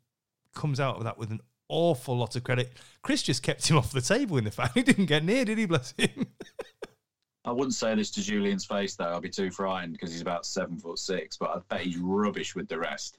[0.54, 2.74] comes out of that with an awful lot of credit.
[3.02, 5.58] Chris just kept him off the table in the fact he didn't get near, did
[5.58, 5.66] he?
[5.66, 6.28] Bless him.
[7.46, 9.16] I wouldn't say this to Julian's face though.
[9.16, 11.38] I'd be too frightened because he's about seven foot six.
[11.38, 13.18] But I bet he's rubbish with the rest.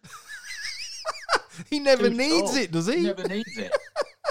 [1.71, 2.61] he never Too needs tall.
[2.61, 3.01] it, does he?
[3.03, 3.73] Never needs it.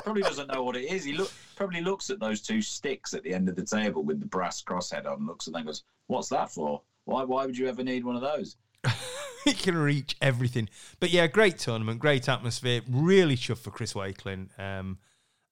[0.03, 1.03] probably doesn't know what it is.
[1.03, 4.19] He look probably looks at those two sticks at the end of the table with
[4.21, 5.27] the brass crosshead on.
[5.27, 6.81] Looks at them and goes, "What's that for?
[7.03, 7.23] Why?
[7.23, 8.55] Why would you ever need one of those?"
[9.45, 10.69] he can reach everything.
[10.99, 12.81] But yeah, great tournament, great atmosphere.
[12.89, 14.57] Really chuffed for Chris Wakelin.
[14.59, 14.99] Um,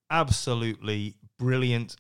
[0.10, 1.96] absolutely brilliant.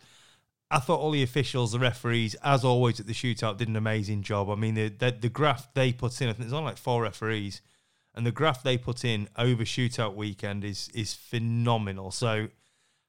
[0.71, 4.21] I thought all the officials, the referees, as always at the shootout, did an amazing
[4.21, 4.49] job.
[4.49, 7.01] I mean, the the, the graph they put in, I think there's only like four
[7.01, 7.61] referees,
[8.13, 12.11] and the graph they put in over shootout weekend is is phenomenal.
[12.11, 12.49] So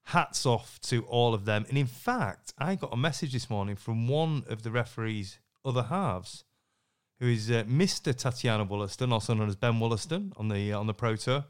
[0.04, 1.66] hats off to all of them.
[1.68, 5.84] And in fact, I got a message this morning from one of the referees' other
[5.84, 6.44] halves
[7.20, 8.14] who is uh, Mr.
[8.16, 11.44] Tatiana Woollaston, also known as Ben Woollaston on the uh, on the Pro Tour.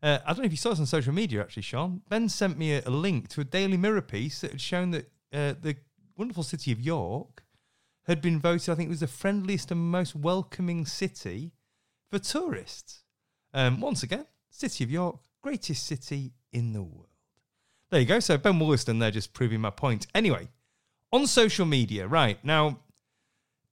[0.00, 2.02] Uh, I don't know if you saw this on social media, actually, Shaun.
[2.08, 5.10] Ben sent me a, a link to a Daily Mirror piece that had shown that
[5.32, 5.76] uh, the
[6.16, 7.42] wonderful city of York
[8.06, 11.52] had been voted, I think it was the friendliest and most welcoming city
[12.10, 13.02] for tourists.
[13.52, 17.08] Um, once again, City of York, greatest city in the world.
[17.90, 18.20] There you go.
[18.20, 20.06] So Ben Woollaston there just proving my point.
[20.14, 20.48] Anyway,
[21.12, 22.80] on social media, right now,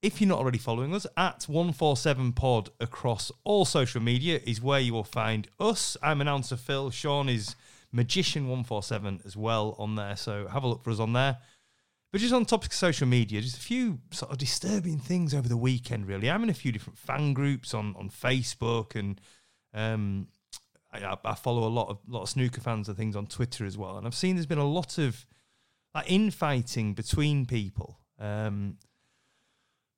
[0.06, 4.92] if you're not already following us, at 147pod across all social media is where you
[4.92, 5.96] will find us.
[6.00, 6.90] I'm announcer Phil.
[6.90, 7.56] Shaun is
[7.92, 10.14] Magician147 as well on there.
[10.14, 11.38] So have a look for us on there.
[12.12, 15.48] But just on topic of social media, just a few sort of disturbing things over
[15.48, 16.30] the weekend, really.
[16.30, 19.20] I'm in a few different fan groups on, on Facebook and
[19.74, 20.28] um,
[20.92, 23.76] I, I, follow a lot of lot of snooker fans and things on Twitter as
[23.76, 23.98] well.
[23.98, 25.26] And I've seen there's been a lot of
[25.96, 27.98] like infighting between people.
[28.20, 28.76] Um,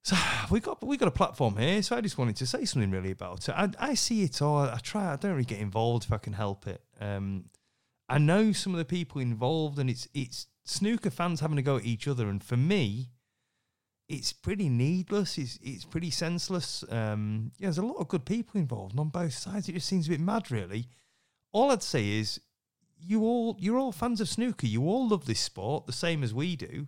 [0.03, 0.15] so
[0.51, 3.11] we got we got a platform here, so I just wanted to say something really
[3.11, 3.55] about it.
[3.55, 4.59] I, I see it all.
[4.59, 5.13] I try.
[5.13, 6.81] I don't really get involved if I can help it.
[6.99, 7.45] Um,
[8.07, 11.77] I know some of the people involved, and it's it's snooker fans having to go
[11.77, 12.29] at each other.
[12.29, 13.09] And for me,
[14.07, 15.37] it's pretty needless.
[15.37, 16.83] It's it's pretty senseless.
[16.89, 19.69] Um, yeah, there's a lot of good people involved on both sides.
[19.69, 20.87] It just seems a bit mad, really.
[21.51, 22.39] All I'd say is,
[22.99, 24.67] you all you're all fans of snooker.
[24.67, 26.87] You all love this sport the same as we do.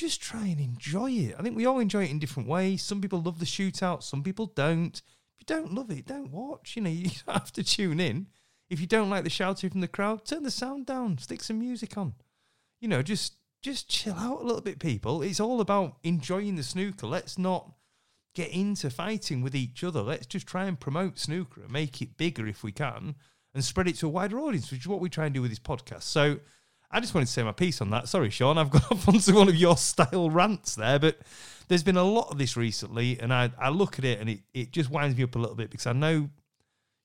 [0.00, 1.34] Just try and enjoy it.
[1.38, 2.82] I think we all enjoy it in different ways.
[2.82, 4.02] Some people love the shootout.
[4.02, 4.96] Some people don't.
[4.96, 6.74] If you don't love it, don't watch.
[6.74, 8.28] You know, you have to tune in.
[8.70, 11.18] If you don't like the shouting from the crowd, turn the sound down.
[11.18, 12.14] Stick some music on.
[12.80, 15.20] You know, just just chill out a little bit, people.
[15.20, 17.06] It's all about enjoying the snooker.
[17.06, 17.70] Let's not
[18.34, 20.00] get into fighting with each other.
[20.00, 23.16] Let's just try and promote snooker and make it bigger if we can
[23.52, 25.50] and spread it to a wider audience, which is what we try and do with
[25.50, 26.04] this podcast.
[26.04, 26.38] So
[26.90, 28.08] I just wanted to say my piece on that.
[28.08, 31.18] Sorry, Shaun, I've gone off onto one of your style rants there, but
[31.68, 34.40] there's been a lot of this recently, and I, I look at it and it,
[34.52, 36.28] it just winds me up a little bit because I know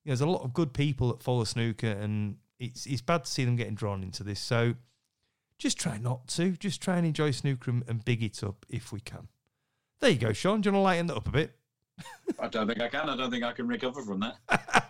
[0.06, 3.24] you know, there's a lot of good people that follow snooker, and it's it's bad
[3.24, 4.40] to see them getting drawn into this.
[4.40, 4.74] So
[5.58, 6.52] just try not to.
[6.52, 9.28] Just try and enjoy snooker and, and big it up if we can.
[10.00, 10.60] There you go, Shaun.
[10.60, 11.56] Do you want to lighten that up a bit?
[12.38, 13.08] I don't think I can.
[13.08, 14.36] I don't think I can recover from that.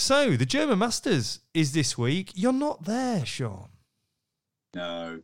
[0.00, 2.32] so, the German Masters is this week.
[2.34, 3.68] You're not there, Shaun.
[4.74, 5.20] No.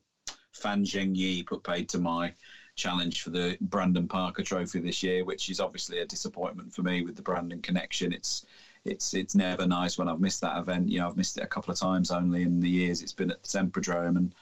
[0.52, 2.34] Fan Zhengyi put paid to my
[2.76, 7.02] challenge for the Brandon Parker Trophy this year, which is obviously a disappointment for me
[7.02, 8.12] with the Brandon connection.
[8.12, 8.44] It's
[8.84, 10.88] it's it's never nice when I've missed that event.
[10.88, 13.30] You know, I've missed it a couple of times only in the years it's been
[13.30, 14.34] at the Tempodrom, and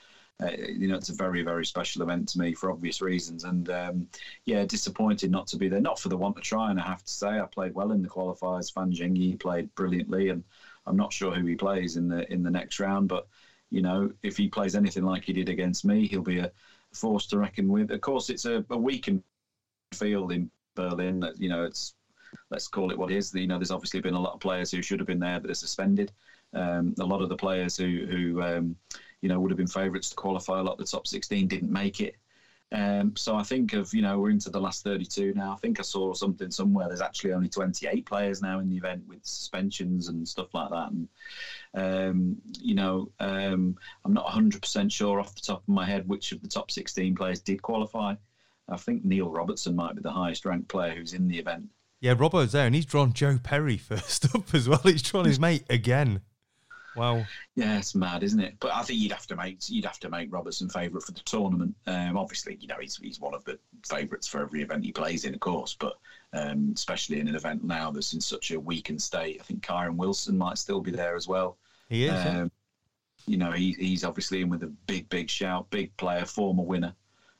[0.43, 3.45] uh, you know, it's a very very special event to me for obvious reasons.
[3.45, 4.09] And um,
[4.45, 5.81] yeah, disappointed not to be there.
[5.81, 7.39] Not for the want of trying, I have to say.
[7.39, 8.73] I played well in the qualifiers.
[8.73, 10.43] Fan Zhengyi played brilliantly, and
[10.87, 13.29] I'm not sure who he plays in the in the next round, but
[13.71, 16.53] you know, if he plays anything like he did against me, he'll be a
[16.93, 17.91] force to reckon with.
[17.91, 19.23] Of course, it's a, a weakened
[19.93, 21.25] field in Berlin.
[21.39, 21.95] You know, it's
[22.51, 23.35] let's call it what it is.
[23.35, 25.51] You know, there's obviously been a lot of players who should have been there that
[25.51, 26.13] are suspended.
[26.53, 28.77] Um, a lot of the players who, who um,
[29.25, 31.73] you know, would have been favourites to qualify, a lot of the top 16 didn't
[31.73, 32.17] make it.
[32.73, 35.55] Um, so I think of, you know, we're into the last 32 now.
[35.55, 36.89] I think I saw something somewhere.
[36.89, 40.91] There's actually only 28 players now in the event with suspensions and stuff like that.
[40.93, 41.09] And,
[41.73, 46.33] um, you know, um, I'm not 100% sure off the top of my head which
[46.33, 48.17] of the top 16 players did qualify.
[48.69, 51.71] I think Neil Robertson might be the highest ranked player who's in the event.
[52.03, 54.81] Yeah, Robbo's there, and he's drawn Joe Perry first up as well.
[54.83, 56.21] He's drawn his mate again.
[56.97, 57.25] Wow.
[57.55, 58.55] Yeah, it's mad, isn't it?
[58.61, 61.21] But I think you'd have to make you'd have to make Robertson favourite for the
[61.21, 61.75] tournament.
[61.87, 65.25] Um, obviously, you know he's he's one of the favourites for every event he plays
[65.25, 65.77] in, of course.
[65.79, 65.99] But
[66.33, 69.97] um, especially in an event now that's in such a weakened state, I think Kyren
[69.97, 71.57] Wilson might still be there as well.
[71.89, 72.27] He is.
[72.27, 72.47] Um, yeah.
[73.27, 76.95] You know, he, he's obviously in with a big, big shout, big player, former winner.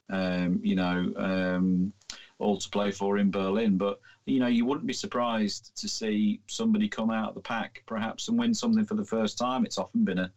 [0.09, 1.93] Um, you know, um,
[2.39, 3.77] all to play for in Berlin.
[3.77, 7.83] But you know, you wouldn't be surprised to see somebody come out of the pack
[7.87, 9.65] perhaps and win something for the first time.
[9.65, 10.31] It's often been a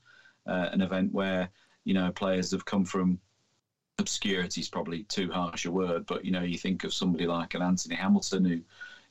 [0.48, 1.50] uh, an event where
[1.84, 3.20] you know players have come from
[4.00, 7.54] obscurity is probably too harsh a word, but you know, you think of somebody like
[7.54, 8.62] an Anthony Hamilton who,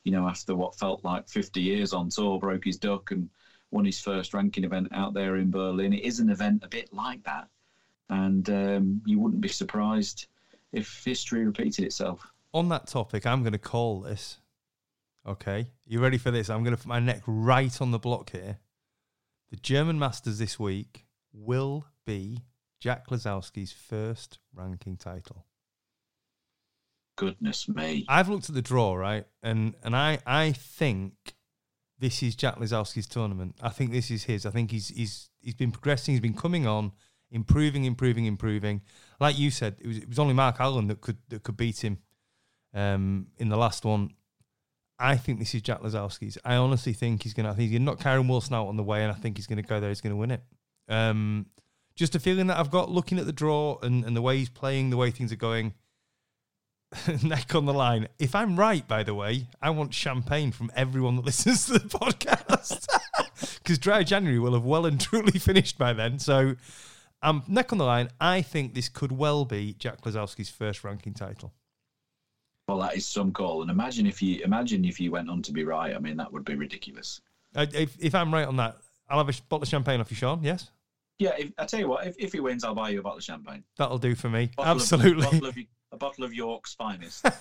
[0.04, 3.28] you know, after what felt like 50 years on tour, broke his duck and
[3.70, 5.92] won his first ranking event out there in Berlin.
[5.92, 7.48] It is an event a bit like that,
[8.08, 10.26] and um, you wouldn't be surprised
[10.72, 14.38] if history repeated itself on that topic, I'm going to call this.
[15.28, 16.48] Okay, you ready for this?
[16.48, 18.60] I'm going to put my neck right on the block here.
[19.50, 22.44] The German Masters this week will be
[22.80, 25.44] Jack Lisowski's first ranking title.
[27.16, 28.06] Goodness me!
[28.08, 31.34] I've looked at the draw right, and and I I think
[31.98, 33.56] this is Jack Lisowski's tournament.
[33.60, 34.46] I think this is his.
[34.46, 36.12] I think he's he's he's been progressing.
[36.12, 36.92] He's been coming on,
[37.30, 38.82] improving, improving, improving.
[39.18, 41.82] Like you said, it was it was only Mark Allen that could that could beat
[41.82, 41.98] him
[42.74, 44.10] um, in the last one.
[44.98, 46.38] I think this is Jack Lisowski's.
[46.44, 47.50] I honestly think he's gonna.
[47.50, 49.46] I think he's gonna knock Kyren Wilson out on the way, and I think he's
[49.46, 49.90] gonna go there.
[49.90, 50.42] He's gonna win it.
[50.88, 51.46] Um,
[51.94, 54.48] just a feeling that I've got looking at the draw and, and the way he's
[54.48, 55.74] playing, the way things are going.
[57.22, 58.08] neck on the line.
[58.18, 61.80] If I'm right, by the way, I want champagne from everyone that listens to the
[61.80, 62.86] podcast
[63.58, 66.18] because dry January will have well and truly finished by then.
[66.18, 66.56] So,
[67.22, 68.10] um, neck on the line.
[68.20, 71.52] I think this could well be Jack Lisowski's first ranking title.
[72.68, 73.62] Well, that is some call.
[73.62, 75.94] And imagine if you imagine if you went on to be right.
[75.94, 77.20] I mean, that would be ridiculous.
[77.54, 78.76] Uh, if, if I'm right on that,
[79.08, 80.42] I'll have a bottle of champagne off you, Shaun.
[80.42, 80.70] Yes.
[81.18, 83.18] Yeah, if, I tell you what, if, if he wins, I'll buy you a bottle
[83.18, 83.64] of champagne.
[83.78, 84.50] That'll do for me.
[84.56, 85.24] Bottle Absolutely.
[85.24, 85.56] Of, bottle of,
[85.92, 87.24] a bottle of York's finest.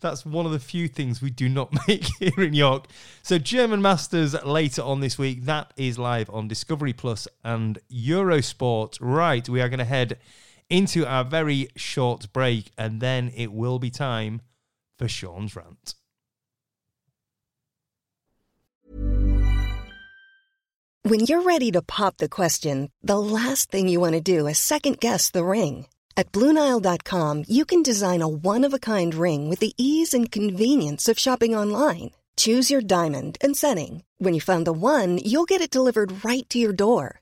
[0.00, 2.86] That's one of the few things we do not make here in York.
[3.22, 5.44] So, German Masters later on this week.
[5.44, 8.98] That is live on Discovery Plus and Eurosport.
[9.00, 10.18] Right, we are going to head
[10.72, 14.40] into our very short break, and then it will be time
[14.98, 15.94] for Shaun's rant.
[21.04, 24.58] When you're ready to pop the question, the last thing you want to do is
[24.58, 25.86] second guess the ring.
[26.16, 30.30] At Bluenile.com, you can design a one of a kind ring with the ease and
[30.30, 32.12] convenience of shopping online.
[32.36, 34.04] Choose your diamond and setting.
[34.18, 37.21] When you find the one, you'll get it delivered right to your door.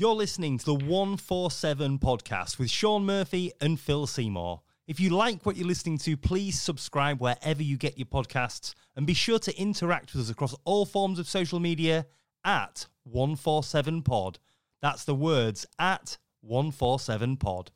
[0.00, 4.62] You're listening to the 147 podcast with Shaun Murphy and Phil Seymour.
[4.86, 9.06] If you like what you're listening to, please subscribe wherever you get your podcasts and
[9.06, 12.06] be sure to interact with us across all forms of social media
[12.46, 14.36] at 147pod.
[14.80, 16.16] That's the words at
[16.48, 17.68] 147pod.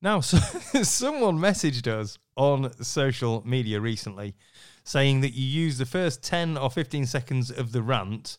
[0.00, 0.38] Now, so,
[0.84, 4.36] someone messaged us on social media recently
[4.84, 8.38] saying that you use the first 10 or 15 seconds of the rant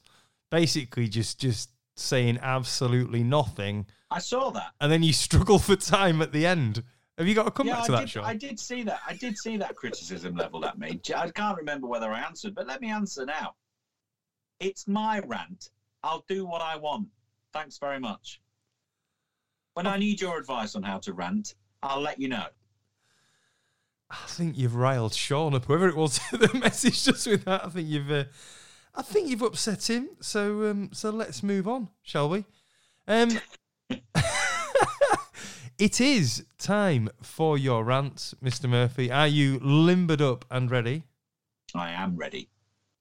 [0.52, 4.74] basically just just saying absolutely nothing I saw that.
[4.82, 6.84] and then you struggle for time at the end.
[7.18, 8.26] Have you got a come yeah, back to I that, did, Shaun?
[8.26, 9.00] I did see that.
[9.08, 11.00] I did see that criticism leveled at me.
[11.16, 13.56] I can't remember whether I answered, but let me answer now.
[14.60, 15.70] It's my rant.
[16.04, 17.08] I'll do what I want.
[17.54, 18.42] Thanks very much.
[19.76, 22.46] When I need your advice on how to rant, I'll let you know.
[24.10, 27.66] I think you've riled Shaun up, whoever it was that messaged us with that.
[27.66, 28.26] I think you've, uh,
[28.96, 30.10] I think you've upset him.
[30.22, 32.46] So, um, so let's move on, shall we?
[33.08, 33.40] Um,
[35.78, 38.70] it is time for your rants, Mr.
[38.70, 39.12] Murphy.
[39.12, 41.04] Are you limbered up and ready?
[41.74, 42.50] I am ready.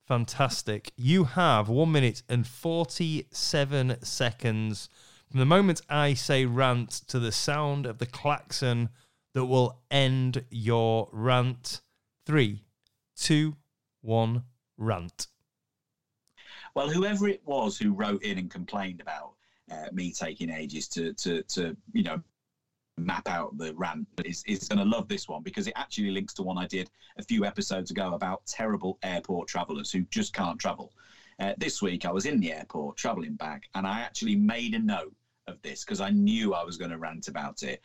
[0.07, 0.93] Fantastic.
[0.97, 4.89] You have one minute and 47 seconds
[5.31, 8.91] from the moment I say rant to the sound of the klaxon
[9.33, 11.81] that will end your rant.
[12.25, 12.63] Three,
[13.17, 13.57] two,
[14.01, 14.45] one,
[14.77, 15.27] rant.
[16.75, 19.35] Well, whoever it was who wrote in and complained about
[19.71, 22.21] uh, me taking ages to, to, to, you know,
[22.97, 26.35] map out the rant is, is going to love this one because it actually links
[26.35, 30.59] to one I did a few episodes ago about terrible airport travelers who just can't
[30.59, 30.93] travel.
[31.41, 34.79] Uh, this week I was in the airport traveling back and I actually made a
[34.79, 35.15] note
[35.47, 37.81] of this because I knew I was going to rant about it.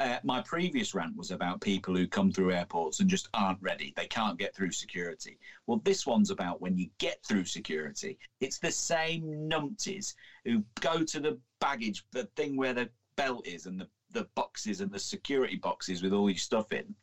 [0.00, 3.92] Uh, my previous rant was about people who come through airports and just aren't ready.
[3.96, 5.38] They can't get through security.
[5.66, 8.16] Well, this one's about when you get through security.
[8.40, 10.14] It's the same numpties
[10.46, 14.80] who go to the baggage, the thing where the belt is and the, the boxes
[14.80, 16.94] and the security boxes with all your stuff in.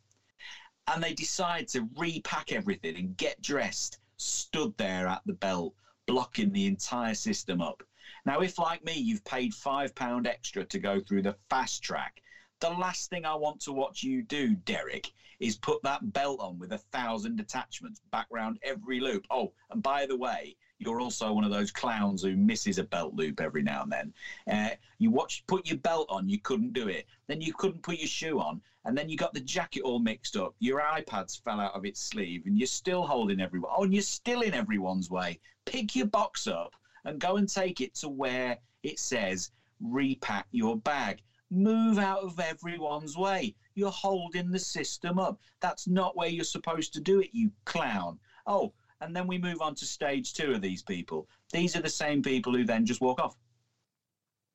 [0.87, 5.75] And they decide to repack everything and get dressed, stood there at the belt,
[6.07, 7.83] blocking the entire system up.
[8.25, 12.21] Now, if like me, you've paid £5 extra to go through the fast track,
[12.59, 16.57] the last thing I want to watch you do, Derek, is put that belt on
[16.57, 19.25] with a thousand attachments back round every loop.
[19.29, 23.13] Oh, and by the way, you're also one of those clowns who misses a belt
[23.13, 24.13] loop every now and then.
[24.51, 27.05] Uh, you watch, put your belt on, you couldn't do it.
[27.27, 30.35] Then you couldn't put your shoe on, and then you got the jacket all mixed
[30.35, 30.55] up.
[30.59, 33.71] Your iPads fell out of its sleeve, and you're still holding everyone.
[33.75, 35.39] Oh, and you're still in everyone's way.
[35.65, 36.73] Pick your box up
[37.05, 42.39] and go and take it to where it says repack your bag move out of
[42.39, 43.55] everyone's way.
[43.75, 45.39] You're holding the system up.
[45.61, 48.19] That's not where you're supposed to do it, you clown.
[48.45, 51.27] Oh, and then we move on to stage two of these people.
[51.51, 53.35] These are the same people who then just walk off.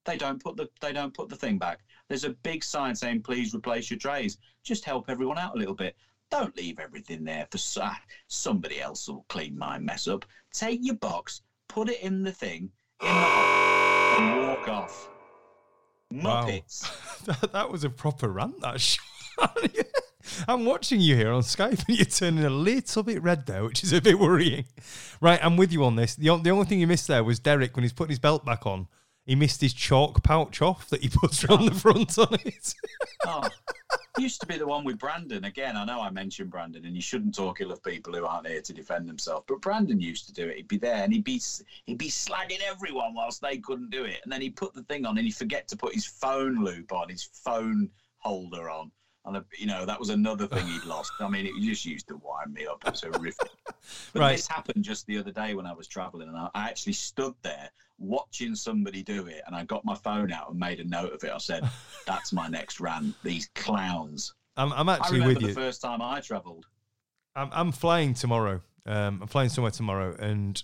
[0.04, 1.78] They don't put the they don't put the thing back.
[2.08, 4.36] There's a big sign saying please replace your trays.
[4.64, 5.94] Just help everyone out a little bit.
[6.30, 7.58] Don't leave everything there for
[8.26, 10.24] somebody else will clean my mess up.
[10.52, 12.70] Take your box, put it in the thing,
[13.00, 13.52] in the
[14.16, 15.11] and walk off.
[16.12, 16.82] Muppets.
[17.26, 17.34] Wow.
[17.40, 18.60] that, that was a proper rant.
[18.60, 18.98] That
[20.48, 23.82] I'm watching you here on Skype and you're turning a little bit red there, which
[23.82, 24.64] is a bit worrying.
[25.20, 26.14] Right, I'm with you on this.
[26.14, 28.66] The, the only thing you missed there was Derek when he's putting his belt back
[28.66, 28.88] on.
[29.24, 32.74] He missed his chalk pouch off that he puts around the front on it.
[33.26, 33.48] oh,
[34.18, 35.44] used to be the one with Brandon.
[35.44, 38.48] Again, I know I mentioned Brandon, and you shouldn't talk ill of people who aren't
[38.48, 39.44] here to defend themselves.
[39.46, 40.56] But Brandon used to do it.
[40.56, 41.40] He'd be there and he'd be
[41.86, 45.06] he'd be slagging everyone whilst they couldn't do it, and then he'd put the thing
[45.06, 48.90] on and he'd forget to put his phone loop on, his phone holder on,
[49.24, 51.12] and uh, you know that was another thing he'd lost.
[51.20, 52.82] I mean, it just used to wind me up.
[52.86, 53.50] It was horrific.
[54.12, 54.36] But right.
[54.36, 57.34] this happened just the other day when I was travelling, and I, I actually stood
[57.42, 57.70] there
[58.02, 61.24] watching somebody do it, and I got my phone out and made a note of
[61.24, 61.30] it.
[61.30, 61.68] I said,
[62.06, 63.14] "That's my next rant.
[63.22, 65.48] These clowns." I'm, I'm actually with you.
[65.48, 66.66] The first time I travelled.
[67.34, 68.60] I'm, I'm flying tomorrow.
[68.84, 70.62] Um, I'm flying somewhere tomorrow, and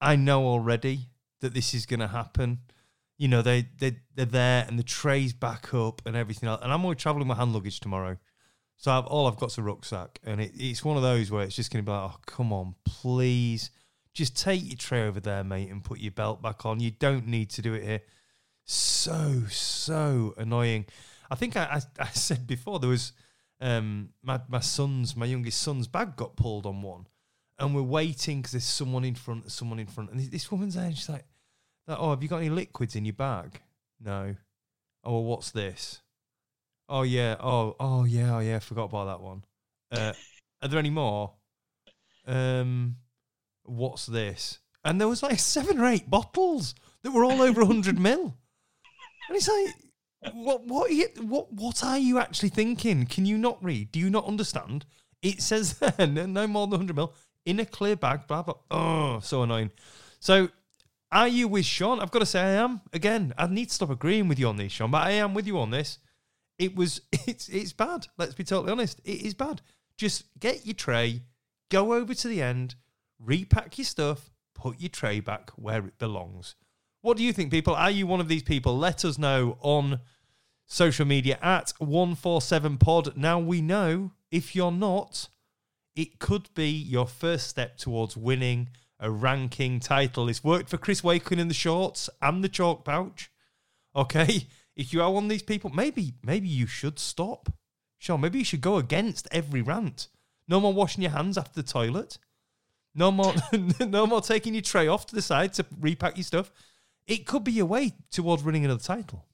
[0.00, 1.08] I know already
[1.40, 2.58] that this is going to happen
[3.22, 6.60] you know, they they they're there and the trays back up and everything else.
[6.60, 8.16] And I'm only traveling with hand luggage tomorrow,
[8.76, 11.54] so I've, all I've got's a rucksack, and it, it's one of those where it's
[11.54, 13.70] just going to be like, oh come on, please,
[14.12, 16.80] just take your tray over there, mate, and put your belt back on.
[16.80, 18.00] You don't need to do it here.
[18.64, 20.86] So so annoying.
[21.30, 23.12] I think I, I, I said before there was
[23.60, 27.06] um, my my son's my youngest son's bag got pulled on one,
[27.58, 30.86] and we're waiting because there's someone in front, someone in front, and this woman's there,
[30.86, 31.24] and she's like
[31.88, 33.60] oh, have you got any liquids in your bag?
[34.00, 34.36] No.
[35.04, 36.00] Oh, well, what's this?
[36.88, 37.36] Oh yeah.
[37.40, 38.36] Oh, oh yeah.
[38.36, 38.56] Oh yeah.
[38.56, 39.44] I forgot about that one.
[39.90, 40.12] Uh,
[40.60, 41.32] are there any more?
[42.26, 42.96] Um,
[43.64, 44.58] what's this?
[44.84, 48.36] And there was like seven or eight bottles that were all over hundred mil.
[49.28, 50.66] And it's like, what?
[50.66, 50.90] What?
[50.90, 51.52] Are you, what?
[51.52, 53.06] What are you actually thinking?
[53.06, 53.92] Can you not read?
[53.92, 54.84] Do you not understand?
[55.22, 58.26] It says there no more than hundred mil in a clear bag.
[58.26, 58.54] Blah blah.
[58.70, 59.70] Oh, so annoying.
[60.20, 60.48] So
[61.12, 62.00] are you with Shaun?
[62.00, 62.80] I've got to say I am.
[62.92, 65.46] Again, I need to stop agreeing with you on this, Shaun, but I am with
[65.46, 65.98] you on this.
[66.58, 68.08] It was it's it's bad.
[68.18, 69.00] Let's be totally honest.
[69.04, 69.60] It is bad.
[69.98, 71.22] Just get your tray,
[71.70, 72.74] go over to the end,
[73.24, 76.54] repack your stuff, put your tray back where it belongs.
[77.00, 77.74] What do you think, people?
[77.74, 78.78] Are you one of these people?
[78.78, 80.00] Let us know on
[80.66, 83.16] social media at 147pod.
[83.16, 85.28] Now we know if you're not,
[85.94, 90.28] it could be your first step towards winning a ranking title.
[90.28, 93.30] It's worked for Chris Wakelin in the shorts and the chalk pouch.
[93.94, 94.46] Okay,
[94.76, 97.52] if you are one of these people, maybe maybe you should stop.
[97.98, 100.08] Shaun, maybe you should go against every rant.
[100.48, 102.18] No more washing your hands after the toilet.
[102.94, 103.34] No more,
[103.80, 106.52] no more taking your tray off to the side to repack your stuff.
[107.06, 109.26] It could be your way towards winning another title.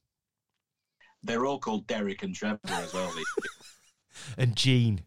[1.22, 3.12] They're all called Derek and Trevor as well.
[4.38, 5.02] and Gene.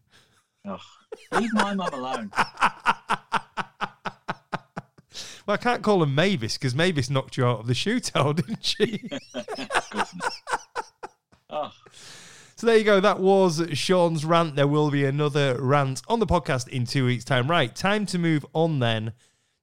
[0.66, 0.78] Oh,
[1.32, 2.30] leave my mum alone.
[5.46, 8.64] Well, I can't call her Mavis because Mavis knocked you out of the shootout, didn't
[8.64, 9.08] she?
[12.62, 13.00] So there you go.
[13.00, 14.54] That was Shaun's rant.
[14.54, 17.50] There will be another rant on the podcast in two weeks' time.
[17.50, 19.14] Right, time to move on then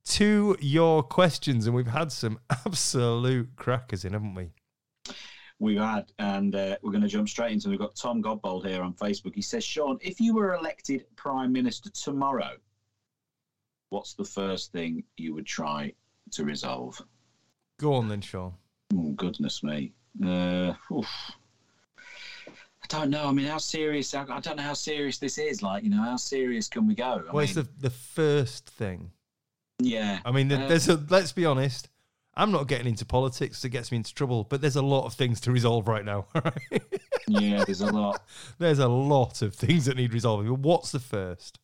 [0.08, 1.66] to your questions.
[1.66, 4.50] And we've had some absolute crackers in, haven't we?
[5.60, 7.70] We've had, and uh, we're going to jump straight into.
[7.70, 9.34] We've got Tom Godbold here on Facebook.
[9.34, 12.58] He says, "Shaun, if you were elected Prime Minister tomorrow,
[13.92, 15.94] what's the first thing you would try
[16.32, 17.02] to resolve?
[17.80, 18.56] Go on then, Shaun.
[18.94, 19.94] Oh, goodness me.
[20.22, 21.02] Uh, I
[22.90, 23.28] don't know.
[23.28, 24.14] I mean, how serious?
[24.14, 25.64] I don't know how serious this is.
[25.64, 27.06] Like, you know, how serious can we go?
[27.06, 29.12] I well, mean, it's the the first thing.
[29.80, 30.20] Yeah.
[30.26, 31.02] I mean, uh, there's a.
[31.10, 31.88] Let's be honest.
[32.36, 33.66] I'm not getting into politics.
[33.66, 34.46] It gets me into trouble.
[34.46, 36.28] But there's a lot of things to resolve right now.
[37.28, 38.24] yeah, there's a lot.
[38.60, 40.48] There's a lot of things that need resolving.
[40.48, 41.60] But what's the first?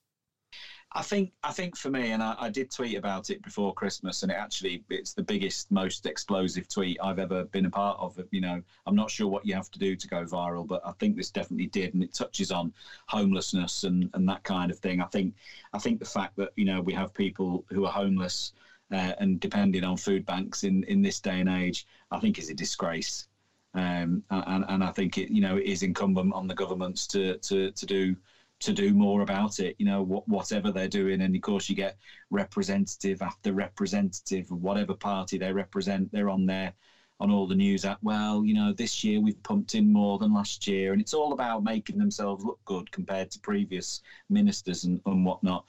[0.96, 4.24] I think I think for me, and I, I, did tweet about it before Christmas,
[4.24, 8.18] and it actually it's the biggest, most explosive tweet I've ever been a part of.
[8.32, 10.94] You know, I'm not sure what you have to do to go viral, but I
[10.94, 12.72] think this definitely did, and it touches on
[13.08, 15.02] homelessness and and that kind of thing.
[15.02, 15.34] I think
[15.74, 18.54] I think the fact that you know we have people who are homeless
[18.90, 22.50] uh, and depending on food banks in in this day and age, I think is
[22.50, 23.28] a disgrace.
[23.74, 27.38] Um, and, and I think it, you know, it is incumbent on the governments to
[27.40, 28.16] to to do
[28.62, 29.76] to do more about it.
[29.78, 31.96] You know, whatever they're doing, and of course you get
[32.30, 36.72] representative after representative, whatever party they represent, they're on there
[37.20, 40.34] on all the news at well, you know, this year we've pumped in more than
[40.34, 45.00] last year, and it's all about making themselves look good compared to previous ministers and,
[45.06, 45.64] and whatnot.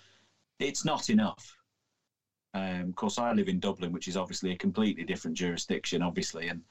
[0.58, 1.56] It's not enough.
[2.54, 6.48] Um, of course, I live in Dublin, which is obviously a completely different jurisdiction, obviously,
[6.48, 6.62] and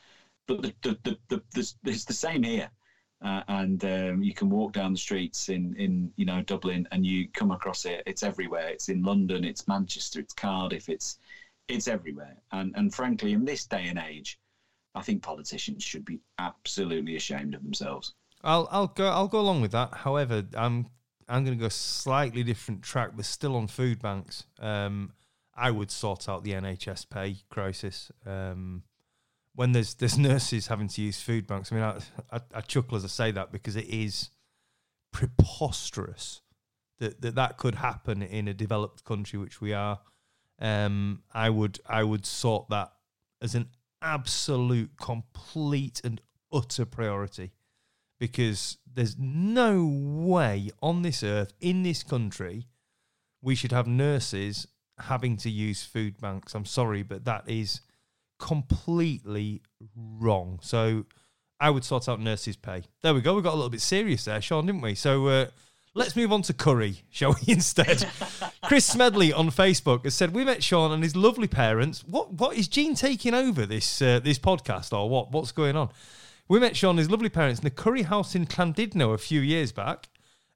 [0.48, 2.70] but the, the, the, the, it's the same here.
[3.24, 7.06] Uh, and um, you can walk down the streets in, in you know Dublin, and
[7.06, 8.04] you come across it.
[8.06, 8.68] It's everywhere.
[8.68, 9.44] It's in London.
[9.44, 10.20] It's Manchester.
[10.20, 10.90] It's Cardiff.
[10.90, 11.18] It's
[11.68, 12.38] it's everywhere.
[12.52, 14.40] And and frankly, in this day and age,
[14.94, 18.14] I think politicians should be absolutely ashamed of themselves.
[18.44, 19.94] I'll I'll go I'll go along with that.
[19.94, 20.88] However, I'm
[21.28, 24.46] I'm going to go slightly different track, but still on food banks.
[24.60, 25.14] Um,
[25.56, 28.12] I would sort out the NHS pay crisis.
[28.26, 28.84] Um,
[29.56, 31.72] when there's there's nurses having to use food banks.
[31.72, 32.00] I mean, I,
[32.32, 34.30] I, I chuckle as I say that because it is
[35.12, 36.42] preposterous
[37.00, 40.00] that that, that could happen in a developed country, which we are.
[40.60, 42.92] Um, I would I would sort that
[43.42, 43.68] as an
[44.02, 46.22] absolute, complete, and
[46.54, 47.52] utter priority
[48.20, 52.68] because there's no way on this earth in this country
[53.42, 54.68] we should have nurses
[55.00, 56.56] having to use food banks.
[56.56, 57.82] I'm sorry, but that is
[58.40, 59.62] completely
[59.96, 60.60] wrong.
[60.62, 61.06] So
[61.60, 62.84] I would sort out nurses' pay.
[63.02, 63.36] There we go.
[63.36, 64.96] We got a little bit serious there, Shaun, didn't we?
[64.96, 65.46] So uh,
[65.94, 67.54] let's move on to curry, shall we?
[67.54, 68.08] Instead,
[68.64, 72.04] Chris Smedley on Facebook has said we met Shaun and his lovely parents.
[72.06, 75.32] What what is Gene taking over this uh, this podcast or what?
[75.32, 75.90] What's going on?
[76.48, 79.42] We met Shaun and his lovely parents in the curry house in Llandudno a few
[79.42, 80.10] years back.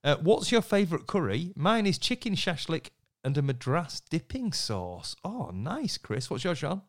[0.04, 1.52] Uh, what's your favourite curry?
[1.56, 2.90] Mine is chicken shashlik
[3.24, 5.16] and a madras dipping sauce.
[5.24, 6.30] Oh, nice, Chris.
[6.30, 6.84] What's yours, Shaun?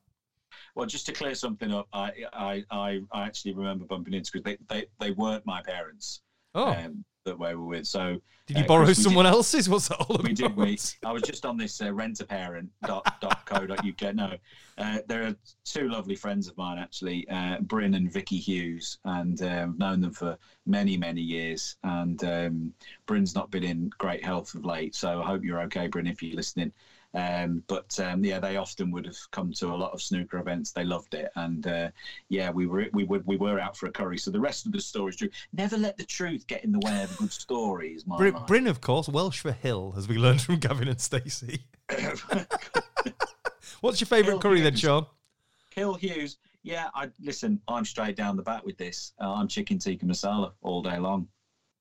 [0.75, 4.45] Well, just to clear something up, I I, I, I actually remember bumping into because
[4.45, 6.23] they, they, they weren't my parents.
[6.55, 6.73] Oh.
[6.73, 7.87] Um, that we were with.
[7.87, 9.69] So did you uh, borrow someone did, else's?
[9.69, 10.27] What's that all about?
[10.27, 10.57] We did.
[10.57, 10.77] We.
[11.05, 14.15] I was just on this uh, rentaparent.co.uk.
[14.15, 14.35] No,
[14.79, 19.41] uh, there are two lovely friends of mine actually, uh, Bryn and Vicky Hughes, and
[19.43, 21.77] I've known them for many many years.
[21.85, 22.73] And um,
[23.07, 26.23] Bryn's not been in great health of late, so I hope you're okay, Bryn, if
[26.23, 26.73] you're listening.
[27.13, 30.71] Um, but um, yeah, they often would have come to a lot of snooker events.
[30.71, 31.91] They loved it, and uh,
[32.29, 34.17] yeah, we were we were we were out for a curry.
[34.17, 35.31] So the rest of the story is true.
[35.53, 37.95] Never let the truth get in the way of a good story.
[37.95, 41.01] Is my Br- Bryn, of course, Welsh for hill, as we learned from Gavin and
[41.01, 41.65] Stacey.
[43.81, 44.65] What's your favourite curry Hughes.
[44.65, 45.07] then, Shaun?
[45.75, 46.37] Hill Hughes.
[46.63, 47.61] Yeah, I listen.
[47.67, 49.15] I'm straight down the bat with this.
[49.21, 51.27] Uh, I'm chicken tikka masala all day long.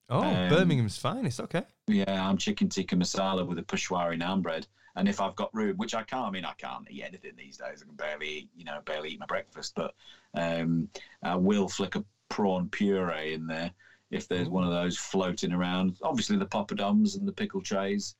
[0.09, 1.39] Oh, um, Birmingham's finest.
[1.39, 1.63] Okay.
[1.88, 4.65] Yeah, I'm chicken tikka masala with a Peshwari naan bread.
[4.99, 7.55] And if I've got room, which I can't, I mean, I can't eat anything these
[7.55, 7.81] days.
[7.81, 9.73] I can barely eat, you know, barely eat my breakfast.
[9.73, 9.93] But
[10.33, 10.89] um,
[11.23, 13.71] I will flick a prawn puri in there
[14.11, 15.97] if there's one of those floating around.
[16.03, 18.15] Obviously, the poppadoms and the pickle trays.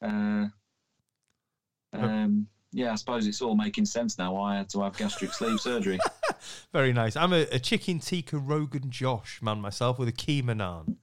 [0.00, 0.46] Uh,
[1.92, 5.34] um, yeah, I suppose it's all making sense now why I had to have gastric
[5.34, 5.98] sleeve surgery.
[6.72, 7.16] Very nice.
[7.16, 10.94] I'm a, a, chicken tikka Rogan Josh man myself with a keema naan.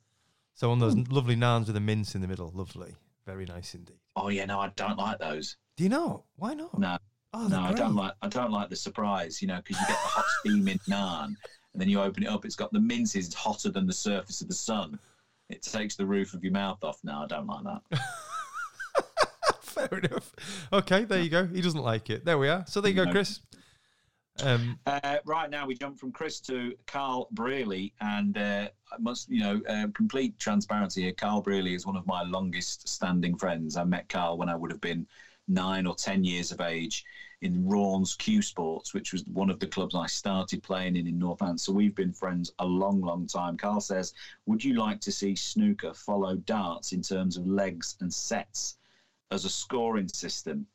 [0.53, 1.03] So on those Ooh.
[1.09, 2.49] lovely naans with a mince in the middle.
[2.55, 2.95] Lovely.
[3.27, 3.97] Very nice indeed.
[4.15, 5.57] Oh yeah, no, I don't like those.
[5.75, 6.79] Do you know why not?
[6.79, 6.97] No,
[7.33, 7.71] oh, no, great.
[7.71, 8.13] I don't like.
[8.21, 9.41] I don't like the surprise.
[9.41, 11.35] You know, because you get the hot steaming naan, and
[11.75, 12.45] then you open it up.
[12.45, 14.97] It's got the minces it's hotter than the surface of the sun.
[15.49, 16.99] It takes the roof of your mouth off.
[17.03, 17.99] No, I don't like that.
[19.61, 20.33] Fair enough.
[20.71, 21.45] Okay, there you go.
[21.47, 22.23] He doesn't like it.
[22.23, 22.63] There we are.
[22.65, 23.41] So there you go, Chris.
[24.41, 29.29] Um, uh, right now, we jump from Chris to Carl Brearley, and uh, I must,
[29.29, 31.11] you know, uh, complete transparency here.
[31.11, 33.75] Carl Brearley is one of my longest standing friends.
[33.75, 35.05] I met Carl when I would have been
[35.47, 37.03] nine or ten years of age
[37.41, 41.19] in Rawn's Q Sports, which was one of the clubs I started playing in in
[41.19, 41.61] Northants.
[41.61, 43.57] So we've been friends a long, long time.
[43.57, 44.13] Carl says,
[44.45, 48.77] "Would you like to see snooker follow darts in terms of legs and sets
[49.31, 50.65] as a scoring system?"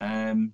[0.00, 0.52] Um,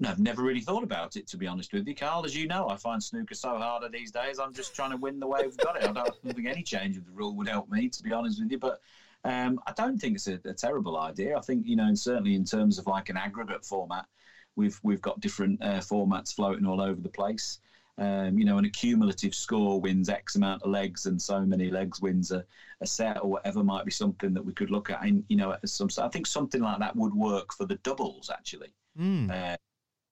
[0.00, 2.24] no, I've never really thought about it, to be honest with you, Carl.
[2.24, 4.38] As you know, I find snooker so harder these days.
[4.38, 5.88] I'm just trying to win the way we've got it.
[5.88, 8.52] I don't think any change of the rule would help me, to be honest with
[8.52, 8.58] you.
[8.58, 8.80] But
[9.24, 11.36] um, I don't think it's a, a, terrible idea.
[11.36, 14.06] I think, you know, and certainly in terms of like an aggregate format,
[14.54, 17.58] we've we've got different uh, formats floating all over the place.
[17.98, 22.00] Um, you know, an accumulative score wins X amount of legs, and so many legs
[22.00, 22.44] wins a,
[22.80, 25.02] a set or whatever might be something that we could look at.
[25.02, 28.72] And you know, some I think something like that would work for the doubles actually.
[28.96, 29.30] Mm.
[29.30, 29.56] Uh,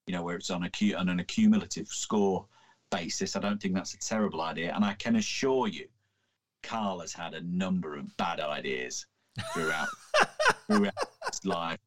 [0.07, 2.45] you know, where it's on, a, on an accumulative score
[2.89, 3.35] basis.
[3.35, 4.73] I don't think that's a terrible idea.
[4.73, 5.87] And I can assure you,
[6.63, 9.05] Carl has had a number of bad ideas
[9.53, 9.87] throughout,
[10.67, 10.93] throughout
[11.29, 11.79] his life.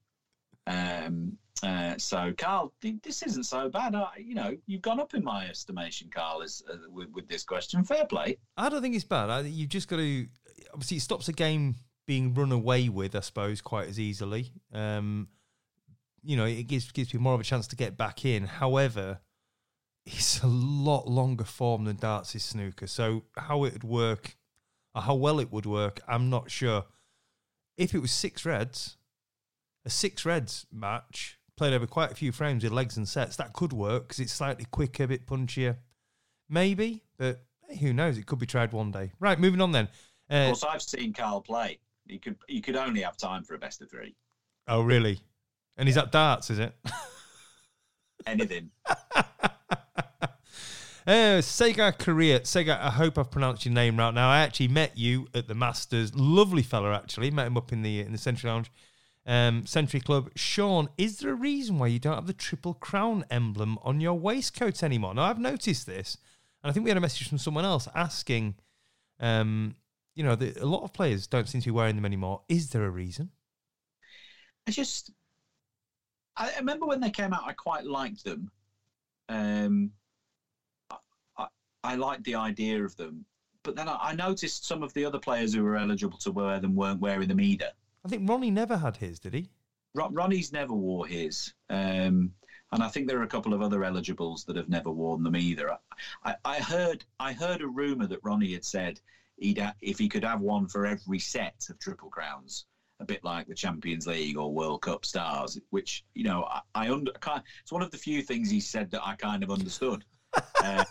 [0.66, 3.94] Um, uh, so, Carl, this isn't so bad.
[3.94, 7.44] Uh, you know, you've gone up in my estimation, Carl, as, uh, with, with, this
[7.44, 7.84] question.
[7.84, 8.38] Fair play.
[8.56, 9.30] I don't think it's bad.
[9.30, 10.26] I, you've just got to.
[10.72, 11.74] Obviously, it stops a game
[12.06, 14.52] being run away with, I suppose, quite as easily.
[14.72, 15.28] Um,
[16.22, 18.44] you know, it gives gives people more of a chance to get back in.
[18.46, 19.20] However,
[20.06, 22.86] it's a lot longer form than darts is snooker.
[22.86, 24.36] So how it would work,
[24.94, 26.84] or how well it would work, I'm not sure.
[27.76, 28.96] If it was six reds,
[29.84, 33.52] a six reds match played over quite a few frames with legs and sets, that
[33.52, 35.76] could work because it's slightly quicker, a bit punchier.
[36.48, 38.18] maybe, but hey, who knows?
[38.18, 39.12] It could be tried one day.
[39.20, 39.88] Right, moving on then.
[40.28, 41.78] Of Uh, course, I've seen Carl play.
[42.06, 44.14] He could he could only have time for a best of three.
[44.68, 45.20] oh, really?
[45.80, 46.74] And he's at darts, is it?
[48.26, 48.70] Anything.
[51.06, 52.40] Uh, Sega Korea.
[52.40, 54.28] Sega, I hope I've pronounced your name right now.
[54.28, 56.14] I actually met you at the Masters.
[56.14, 57.30] Lovely fella, actually.
[57.30, 58.70] Met him up in the in the Century Lounge,
[59.26, 60.30] um, Century Club.
[60.36, 64.12] Shaun, is there a reason why you don't have the Triple Crown emblem on your
[64.12, 65.14] waistcoat anymore?
[65.14, 66.18] Now, I've noticed this,
[66.62, 68.56] and I think we had a message from someone else asking,
[69.18, 69.74] um,
[70.14, 72.42] you know, the, a lot of players don't seem to be wearing them anymore.
[72.48, 73.30] Is there a reason?
[74.68, 75.10] I just
[76.40, 77.44] I remember when they came out.
[77.46, 78.50] I quite liked them.
[79.28, 79.90] Um,
[80.90, 80.96] I,
[81.36, 81.46] I,
[81.84, 83.24] I liked the idea of them,
[83.62, 86.58] but then I, I noticed some of the other players who were eligible to wear
[86.58, 87.70] them weren't wearing them either.
[88.04, 89.50] I think Ronnie never had his, did he?
[89.94, 92.32] Ron, Ronnie's never wore his, um,
[92.72, 95.36] and I think there are a couple of other eligibles that have never worn them
[95.36, 95.76] either.
[96.24, 99.00] I, I heard I heard a rumor that Ronnie had said
[99.36, 102.64] he'd ha- if he could have one for every set of triple crowns,
[103.00, 106.90] a bit like the Champions League or World Cup stars, which you know I, I
[106.90, 107.12] under
[107.62, 110.04] it's one of the few things he said that I kind of understood.
[110.62, 110.84] uh,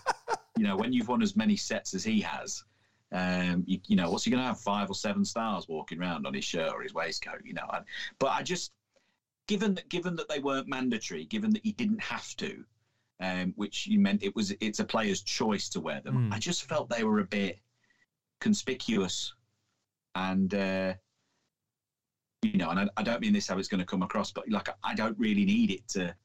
[0.60, 2.64] you know, when you've won as many sets as he has.
[3.12, 4.60] Um, you, you know, what's he going to have?
[4.60, 7.66] Five or seven stars walking around on his shirt or his waistcoat, you know.
[7.70, 7.80] I,
[8.20, 8.72] but I just,
[9.48, 12.64] given that given that they weren't mandatory, given that he didn't have to,
[13.22, 16.30] um, which you meant it was it's a player's choice to wear them.
[16.30, 16.34] Mm.
[16.34, 17.60] I just felt they were a bit
[18.42, 19.34] conspicuous,
[20.14, 20.94] and uh,
[22.42, 24.50] you know, and I, I don't mean this how it's going to come across, but
[24.50, 26.16] like I don't really need it to.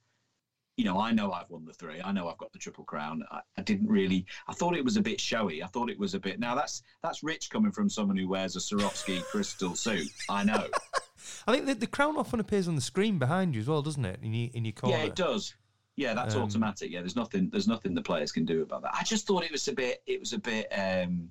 [0.76, 2.00] You know, I know I've won the three.
[2.02, 3.22] I know I've got the triple crown.
[3.30, 4.26] I, I didn't really.
[4.48, 5.62] I thought it was a bit showy.
[5.62, 6.40] I thought it was a bit.
[6.40, 10.08] Now that's that's rich coming from someone who wears a Swarovski crystal suit.
[10.28, 10.66] I know.
[11.46, 14.04] I think the, the crown often appears on the screen behind you as well, doesn't
[14.04, 14.18] it?
[14.22, 14.96] In your, in your corner.
[14.96, 15.54] Yeah, it does.
[15.96, 16.90] Yeah, that's Um, automatic.
[16.90, 17.50] Yeah, there's nothing.
[17.50, 18.94] There's nothing the players can do about that.
[18.98, 20.02] I just thought it was a bit.
[20.06, 20.66] It was a bit.
[20.72, 21.30] um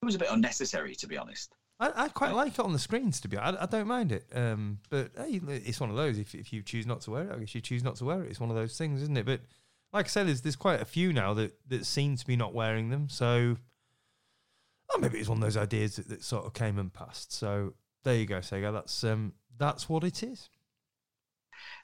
[0.00, 1.54] It was a bit unnecessary, to be honest.
[1.78, 3.60] I, I quite like it on the screens, to be honest.
[3.60, 4.24] I, I don't mind it.
[4.34, 6.18] Um, but hey, it's one of those.
[6.18, 8.22] If, if you choose not to wear it, I guess you choose not to wear
[8.22, 8.30] it.
[8.30, 9.26] It's one of those things, isn't it?
[9.26, 9.40] But
[9.92, 12.54] like I said, there's, there's quite a few now that, that seem to be not
[12.54, 13.08] wearing them.
[13.08, 13.56] So
[14.92, 17.32] oh, maybe it's one of those ideas that, that sort of came and passed.
[17.32, 17.74] So
[18.04, 18.72] there you go, Sega.
[18.72, 20.48] That's um, that's what it is.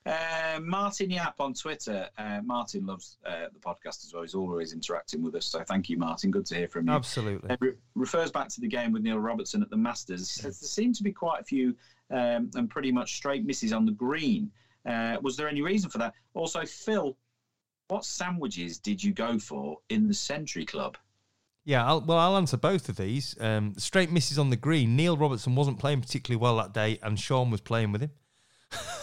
[0.04, 2.08] Uh, Martin Yap on Twitter.
[2.18, 4.22] Uh, Martin loves uh, the podcast as well.
[4.22, 5.46] He's always interacting with us.
[5.46, 6.30] So thank you, Martin.
[6.30, 6.92] Good to hear from you.
[6.92, 7.50] Absolutely.
[7.50, 10.34] Uh, re- refers back to the game with Neil Robertson at the Masters.
[10.34, 11.76] He says there seem to be quite a few
[12.10, 14.50] um, and pretty much straight misses on the green.
[14.84, 16.14] Uh, was there any reason for that?
[16.34, 17.16] Also, Phil,
[17.88, 20.96] what sandwiches did you go for in the Century Club?
[21.64, 23.36] Yeah, I'll, well, I'll answer both of these.
[23.38, 24.96] Um, straight misses on the green.
[24.96, 28.10] Neil Robertson wasn't playing particularly well that day, and Shaun was playing with him.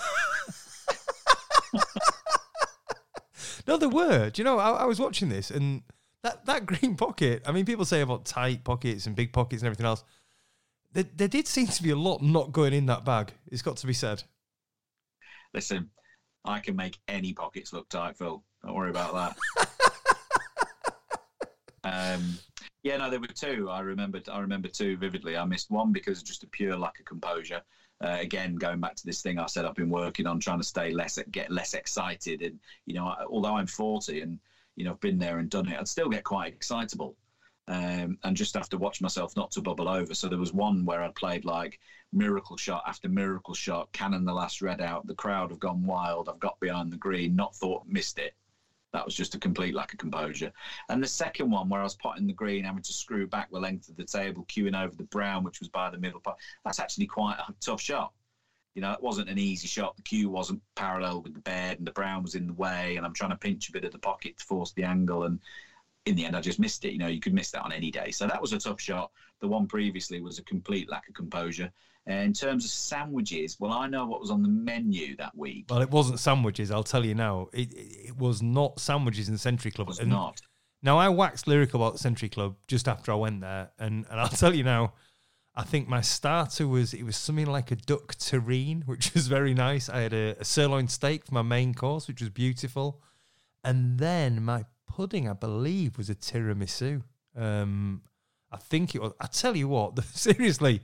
[3.68, 4.30] no, there were.
[4.30, 4.60] Do you know?
[4.60, 5.84] I, I was watching this, and
[6.24, 7.44] that, that green pocket.
[7.46, 10.04] I mean, people say about tight pockets and big pockets and everything else.
[10.92, 13.32] There, there did seem to be a lot not going in that bag.
[13.48, 14.24] It's got to be said.
[15.54, 15.90] Listen,
[16.46, 18.44] I can make any pockets look tight, Phil.
[18.64, 19.70] Don't worry about that.
[21.84, 22.38] um,
[22.84, 23.70] yeah, no, there were two.
[23.70, 24.22] I remember.
[24.32, 25.38] I remember two vividly.
[25.38, 27.62] I missed one because of just a pure lack of composure.
[28.02, 30.64] Uh, again, going back to this thing I said, I've been working on trying to
[30.64, 34.40] stay less, get less excited, and you know, I, although I'm 40 and
[34.76, 37.16] you know I've been there and done it, I'd still get quite excitable,
[37.68, 40.14] um, and just have to watch myself not to bubble over.
[40.14, 41.80] So there was one where I played like
[42.14, 45.06] miracle shot after miracle shot, cannon the last red out.
[45.06, 46.30] The crowd have gone wild.
[46.30, 48.34] I've got behind the green, not thought missed it.
[48.92, 50.52] That was just a complete lack of composure.
[50.90, 53.60] And the second one, where I was potting the green, having to screw back the
[53.60, 56.80] length of the table, queuing over the brown, which was by the middle part, that's
[56.80, 58.14] actually quite a tough shot.
[58.76, 59.96] You know, it wasn't an easy shot.
[59.96, 63.06] The cue wasn't parallel with the bed, and the brown was in the way, and
[63.06, 65.24] I'm trying to pinch a bit of the pocket to force the angle.
[65.24, 65.40] And
[66.06, 66.94] in the end, I just missed it.
[66.94, 68.12] You know, you could miss that on any day.
[68.12, 69.12] So that was a tough shot.
[69.42, 71.72] The one previously was a complete lack of composure.
[72.10, 75.66] Uh, in terms of sandwiches, well, I know what was on the menu that week.
[75.70, 76.72] Well, it wasn't sandwiches.
[76.72, 77.50] I'll tell you now.
[77.54, 79.88] It, it, was not sandwiches in the Century Club.
[79.88, 80.42] It was And- not.
[80.82, 84.20] Now I waxed lyrical about the Century Club just after I went there, and, and
[84.20, 84.94] I'll tell you now,
[85.54, 89.54] I think my starter was it was something like a duck terrine, which was very
[89.54, 89.90] nice.
[89.90, 93.02] I had a, a sirloin steak for my main course, which was beautiful,
[93.64, 97.02] and then my pudding, I believe, was a tiramisu.
[97.36, 98.04] Um,
[98.52, 99.12] I think it was.
[99.20, 100.82] I tell you what, the, seriously,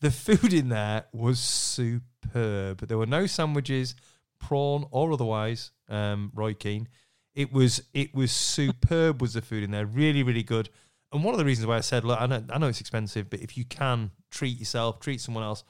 [0.00, 2.86] the food in there was superb.
[2.86, 3.94] There were no sandwiches,
[4.38, 5.70] prawn or otherwise.
[5.88, 6.88] Um, Roy Keane.
[7.34, 9.20] It was it was superb.
[9.20, 10.70] Was the food in there really really good?
[11.12, 13.28] And one of the reasons why I said, look, I know I know it's expensive,
[13.30, 15.64] but if you can treat yourself, treat someone else,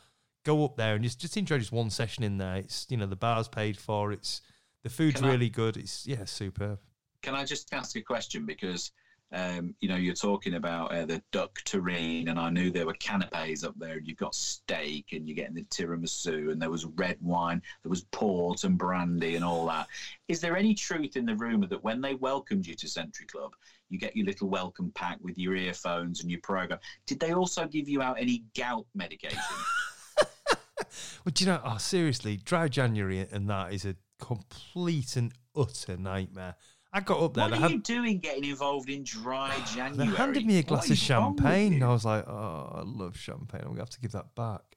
[0.44, 2.56] go up there and just just enjoy just one session in there.
[2.56, 4.12] It's you know the bar's paid for.
[4.12, 4.40] It's
[4.82, 5.76] the food's Can I- really good.
[5.76, 6.78] It's yeah superb.
[7.22, 8.92] can I just ask a question because
[9.34, 12.94] um, you know you're talking about uh, the duck terrine, and I knew there were
[12.94, 13.96] canapes up there.
[13.98, 17.90] And you've got steak, and you're getting the tiramisu, and there was red wine, there
[17.90, 19.88] was port and brandy, and all that.
[20.28, 23.52] Is there any truth in the rumor that when they welcomed you to Century Club,
[23.90, 26.78] you get your little welcome pack with your earphones and your program?
[27.06, 29.38] Did they also give you out any gout medication?
[31.24, 31.60] well, do you know?
[31.64, 36.56] Oh, seriously, dry January and that is a complete and utter nightmare.
[36.94, 37.44] I got up there.
[37.44, 40.10] What are had, you doing getting involved in dry January?
[40.10, 41.84] They handed me a glass of is wrong with champagne, and?
[41.84, 43.62] I was like, "Oh, I love champagne.
[43.62, 44.76] I'm gonna have to give that back."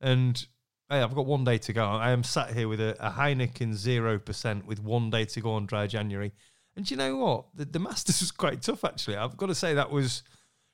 [0.00, 0.46] And
[0.90, 1.82] hey, I've got one day to go.
[1.86, 5.52] I am sat here with a, a Heineken zero percent with one day to go
[5.52, 6.32] on dry January.
[6.76, 7.46] And do you know what?
[7.54, 9.16] The, the Masters was quite tough, actually.
[9.16, 10.22] I've got to say that was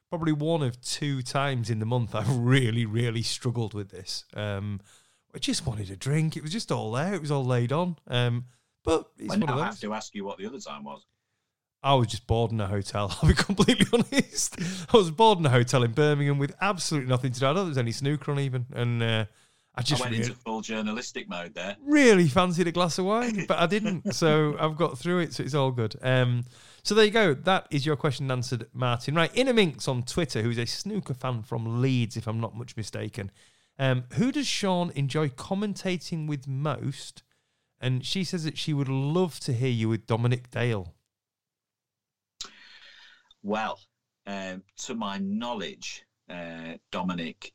[0.09, 4.25] probably one of two times in the month I've really, really struggled with this.
[4.35, 4.81] Um,
[5.33, 6.37] I just wanted a drink.
[6.37, 7.15] It was just all there.
[7.15, 7.97] It was all laid on.
[8.09, 8.47] Um,
[8.85, 9.65] but it's I one now of those.
[9.67, 11.05] have to ask you what the other time was.
[11.83, 13.17] I was just bored in a hotel.
[13.23, 14.57] I'll be completely honest.
[14.93, 17.47] I was bored in a hotel in Birmingham with absolutely nothing to do.
[17.47, 19.25] I don't think there was any snooker on even, and uh,
[19.75, 21.77] I I just went really, into full journalistic mode there.
[21.83, 24.15] really fancied a glass of wine, but I didn't.
[24.15, 25.97] So I've got through it, so it's all good.
[26.03, 26.45] Um,
[26.83, 27.35] so there you go.
[27.35, 29.15] That is your question answered, Martin.
[29.15, 33.31] Right, Innerminx on Twitter, who's a snooker fan from Leeds, if I'm not much mistaken.
[33.79, 37.23] Um, who does Shaun enjoy commentating with most?
[37.81, 40.95] And she says that she would love to hear you with Dominic Dale.
[43.43, 43.81] Well,
[44.27, 47.53] um, to my knowledge, uh, Dominic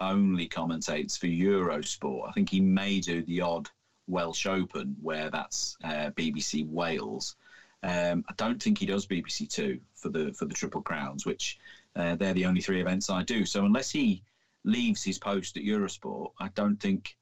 [0.00, 2.28] only commentates for Eurosport.
[2.28, 3.68] I think he may do the odd
[4.06, 7.36] Welsh Open where that's uh, BBC Wales.
[7.82, 11.58] Um, I don't think he does BBC Two for the for the Triple Crowns, which
[11.94, 13.44] uh, they're the only three events I do.
[13.44, 14.22] So unless he
[14.64, 17.16] leaves his post at Eurosport, I don't think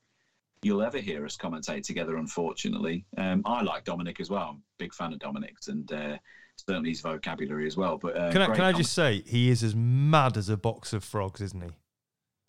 [0.63, 2.17] you'll ever hear us commentate together.
[2.17, 4.49] Unfortunately, um, I like Dominic as well.
[4.51, 6.17] I'm a big fan of Dominic's and uh,
[6.57, 7.99] certainly his vocabulary as well.
[7.99, 10.93] But uh, Can I, can I just say he is as mad as a box
[10.93, 11.71] of frogs, isn't he?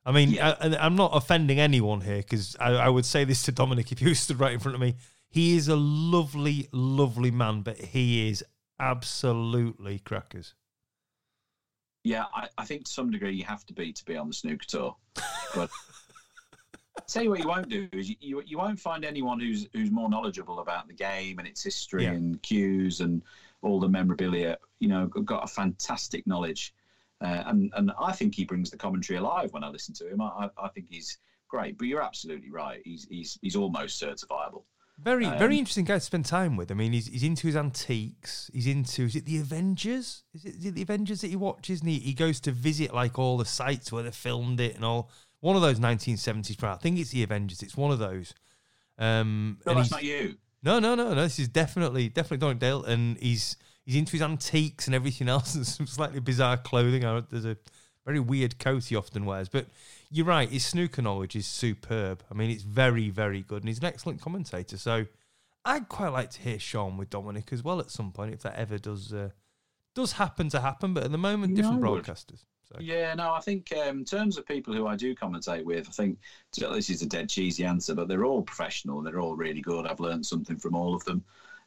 [0.06, 0.56] I mean, Yeah.
[0.62, 4.00] I, I'm not offending anyone here because I, I would say this to Dominic if
[4.00, 4.96] he stood right in front of me.
[5.30, 8.44] He is a lovely, lovely man, but he is
[8.80, 10.56] absolutely crackers.
[12.06, 14.34] Yeah, I, I think to some degree you have to be to be on the
[14.34, 14.96] snooker tour.
[15.54, 15.70] But
[17.08, 19.92] tell you what, you won't do is you, you, you won't find anyone who's who's
[19.92, 22.12] more knowledgeable about the game and its history Yeah.
[22.12, 23.22] and cues and
[23.62, 24.58] all the memorabilia.
[24.80, 26.74] You know, got a fantastic knowledge,
[27.22, 30.22] uh, and and I think he brings the commentary alive when I listen to him.
[30.22, 31.18] I, I, think he's
[31.48, 31.78] great.
[31.78, 32.82] But you're absolutely right.
[32.84, 34.64] He's he's he's almost certifiable.
[35.00, 36.72] Very, Um, very interesting guy to spend time with.
[36.72, 38.50] I mean, he's, he's into his antiques.
[38.52, 40.24] He's into, is it the Avengers?
[40.34, 41.82] Is it, is it the Avengers that he watches?
[41.82, 44.84] And he, he goes to visit like all the sites where they filmed it and
[44.84, 45.12] all.
[45.48, 46.74] One of those 1970s, crowd.
[46.74, 47.64] I think it's the Avengers.
[47.64, 48.34] It's one of those.
[48.98, 50.36] Um, No, that's not you.
[50.62, 51.22] No, no, no, no.
[51.22, 55.56] This is definitely, definitely Dominic Dale, and he's he's into his antiques and everything else,
[55.56, 57.04] and some slightly bizarre clothing.
[57.30, 57.56] There's a
[58.06, 59.68] very weird coat he often wears, but
[60.12, 60.50] you're right.
[60.50, 62.24] His snooker knowledge is superb.
[62.30, 64.78] I mean, it's very, very good, and he's an excellent commentator.
[64.78, 65.06] So,
[65.64, 68.56] I'd quite like to hear Shaun with Dominic as well at some point, if that
[68.56, 69.30] ever does uh,
[69.96, 70.94] does happen to happen.
[70.94, 72.44] But at the moment, different broadcasters.
[72.72, 72.80] So.
[72.82, 75.92] Yeah, no, I think um, in terms of people who I do commentate with, I
[75.92, 76.18] think
[76.54, 79.02] this is a dead cheesy answer, but they're all professional.
[79.02, 79.88] They're all really good.
[79.88, 81.24] I've learned something from all of them.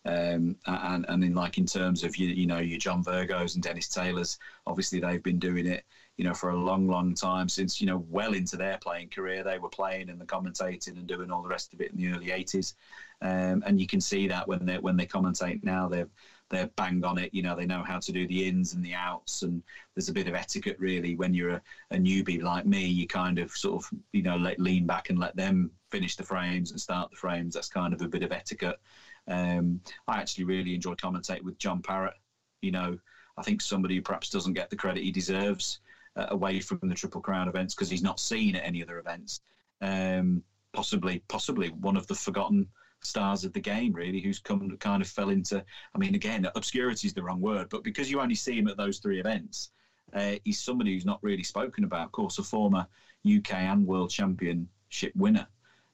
[0.07, 3.63] Um, and and in like in terms of you you know your John Virgos and
[3.63, 5.85] Dennis Taylors, obviously they've been doing it
[6.17, 9.43] you know for a long long time since you know well into their playing career
[9.43, 12.09] they were playing and the commentating and doing all the rest of it in the
[12.09, 12.73] early 80s,
[13.21, 16.09] um, and you can see that when they when they commentate now they're
[16.51, 17.33] they're bang on it.
[17.33, 19.63] You know, they know how to do the ins and the outs, and
[19.95, 21.15] there's a bit of etiquette really.
[21.15, 24.59] When you're a, a newbie like me, you kind of sort of you know let,
[24.59, 27.55] lean back and let them finish the frames and start the frames.
[27.55, 28.81] That's kind of a bit of etiquette.
[29.29, 32.15] Um, I actually really enjoy commentating with John Parrott.
[32.63, 32.99] You know,
[33.39, 35.81] I think somebody who perhaps doesn't get the credit he deserves
[36.17, 39.41] uh, away from the Triple Crown events because he's not seen at any other events.
[39.81, 40.43] Um,
[40.73, 42.67] possibly, possibly one of the forgotten
[43.03, 45.65] stars of the game, really, who's come kind of fell into.
[45.95, 48.77] I mean, again, obscurity is the wrong word, but because you only see him at
[48.77, 49.71] those three events,
[50.13, 52.07] uh, he's somebody who's not really spoken about.
[52.07, 52.87] Of course, a former
[53.27, 55.47] UK and World Championship winner,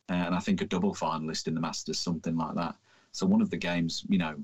[0.09, 2.77] uh, and I think a double finalist in the Masters, something like that.
[3.13, 4.35] So one of the game's, you know,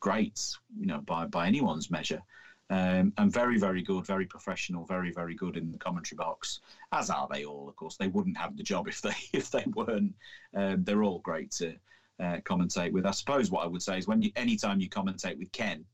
[0.00, 2.22] greats, you know, by by anyone's measure.
[2.70, 6.60] Um, and very, very good, very professional, very, very good in the commentary box.
[6.92, 7.96] As are they all, of course.
[7.96, 10.14] They wouldn't have the job if they if they weren't.
[10.54, 11.74] Um, they're all great to
[12.20, 13.06] uh, commentate with.
[13.06, 15.84] I suppose what I would say is when you, anytime you commentate with Ken,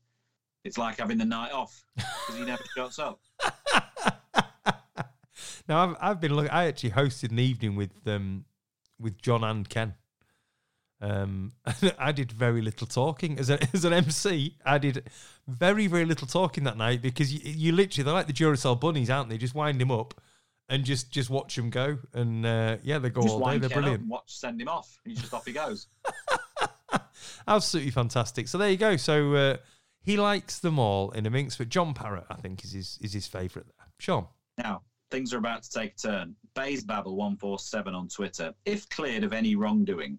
[0.63, 3.19] it's like having the night off because he never shuts up.
[5.67, 6.51] now I've I've been looking.
[6.51, 8.45] I actually hosted an evening with um
[8.99, 9.93] with John and Ken,
[10.99, 11.53] Um,
[11.99, 14.57] I did very little talking as, a, as an MC.
[14.65, 15.09] I did
[15.47, 19.09] very very little talking that night because you, you literally they're like the Duracell bunnies,
[19.09, 19.37] aren't they?
[19.37, 20.19] Just wind him up
[20.69, 21.97] and just just watch him go.
[22.13, 23.57] And uh, yeah, they go just all day.
[23.57, 24.07] They're Ken up brilliant.
[24.07, 24.99] watch, send him off.
[25.03, 25.87] and He's just off he goes.
[27.47, 28.47] Absolutely fantastic.
[28.47, 28.97] So there you go.
[28.97, 29.57] So uh,
[30.01, 33.13] he likes them all in a mix, but John Parrott, I think, is his is
[33.13, 33.87] his favourite there.
[33.99, 34.27] Shaun.
[34.57, 36.35] Now, things are about to take a turn.
[36.55, 38.53] Babel147 on Twitter.
[38.65, 40.17] If cleared of any wrongdoing,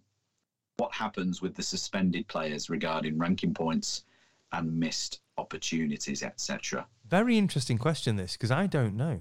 [0.76, 4.05] what happens with the suspended players regarding ranking points
[4.53, 6.86] and missed opportunities, etc.?
[7.09, 9.20] Very interesting question, this, because I don't know.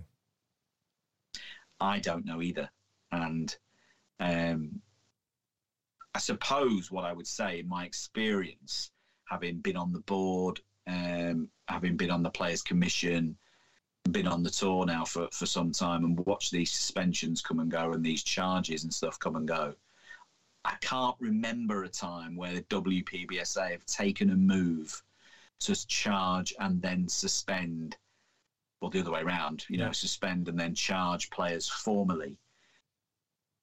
[1.79, 2.69] I don't know either.
[3.11, 3.55] And
[4.19, 4.81] um,
[6.13, 8.89] I suppose what I would say, in my experience,
[9.29, 13.35] having been on the board, um, having been on the Players Commission,
[14.11, 17.69] been on the tour now for, for some time and watched these suspensions come and
[17.69, 19.73] go and these charges and stuff come and go.
[20.63, 25.01] I can't remember a time where the WPBSA have taken a move
[25.61, 27.95] to charge and then suspend,
[28.81, 32.37] or the other way around, you know, suspend and then charge players formally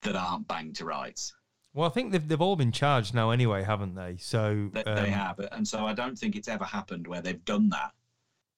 [0.03, 1.35] that aren't banged to rights.
[1.73, 4.17] Well, I think they've, they've all been charged now anyway, haven't they?
[4.19, 7.45] So They, um, they have, and so I don't think it's ever happened where they've
[7.45, 7.93] done that,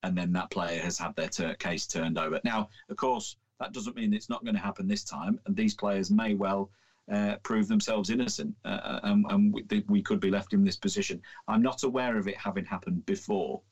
[0.03, 2.41] and then that player has had their tur case turned over.
[2.45, 5.75] Now, of course, that doesn't mean it's not going to happen this time, and these
[5.75, 6.71] players may well
[7.11, 11.23] uh, prove themselves innocent, uh, and, and we, we could be left in this position.
[11.49, 13.63] I'm not aware of it having happened before,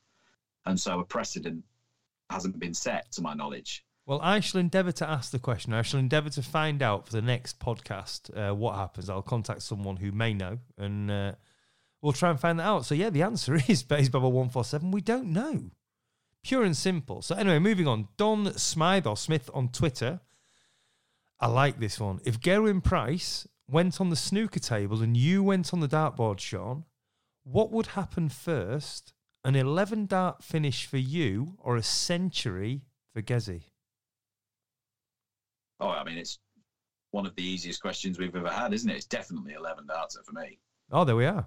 [0.65, 1.63] and so a precedent
[2.29, 3.85] hasn't been set, to my knowledge.
[4.05, 5.73] Well, I shall endeavour to ask the question.
[5.73, 9.09] I shall endeavour to find out for the next podcast uh, what happens.
[9.09, 11.31] I'll contact someone who may know, and uh,
[12.01, 12.85] we'll try and find that out.
[12.85, 14.91] So, yeah, the answer is Base Bubble One Four Seven.
[14.91, 15.71] We don't know,
[16.43, 17.23] pure and simple.
[17.23, 18.07] So, anyway, moving on.
[18.17, 20.19] Don Smythe or Smith on Twitter.
[21.39, 22.19] I like this one.
[22.23, 26.85] If Gerwyn Price went on the snooker table and you went on the dartboard, Shaun,
[27.43, 29.13] what would happen first?
[29.45, 32.81] An eleven dart finish for you, or a century
[33.13, 33.65] for Gezzy?
[35.79, 36.39] Oh, I mean, it's
[37.11, 38.95] one of the easiest questions we've ever had, isn't it?
[38.95, 40.57] It's definitely 11 darter for me.
[40.91, 41.45] Oh, there we are.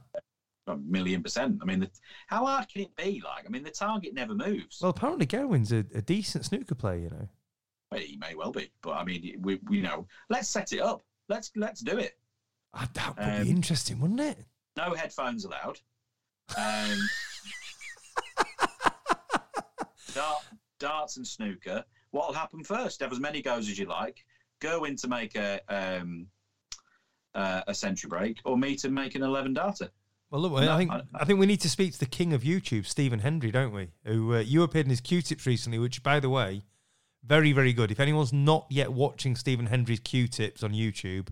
[0.68, 1.58] A million percent.
[1.60, 1.90] I mean, the,
[2.28, 3.20] how hard can it be?
[3.24, 4.78] Like, I mean, the target never moves.
[4.80, 7.28] Well, apparently Gerwyn's a, a decent snooker player, you know.
[7.90, 10.80] Well, he may well be, but I mean, we, we you know, let's set it
[10.80, 11.02] up.
[11.28, 12.16] Let's let's do it.
[12.74, 14.38] Ah, that would Um, be interesting, wouldn't it?
[14.76, 15.80] No headphones allowed.
[16.56, 16.98] Um,
[20.18, 20.42] dart,
[20.78, 21.84] darts and snooker.
[22.10, 23.00] What'll happen first?
[23.00, 24.24] Have as many goes as you like.
[24.60, 26.26] Go in to make a um,
[27.34, 29.90] uh, a century break, or me to make an eleven darter.
[30.30, 32.34] Well, look, No, I think I- I, think we need to speak to the king
[32.34, 33.88] of YouTube, Stephen Hendry, don't we?
[34.04, 36.64] Who uh, you appeared in his Cue Tips recently, which, by the way,
[37.24, 37.90] very very good.
[37.90, 41.28] If anyone's not yet watching Stephen Hendry's Cue Tips on YouTube,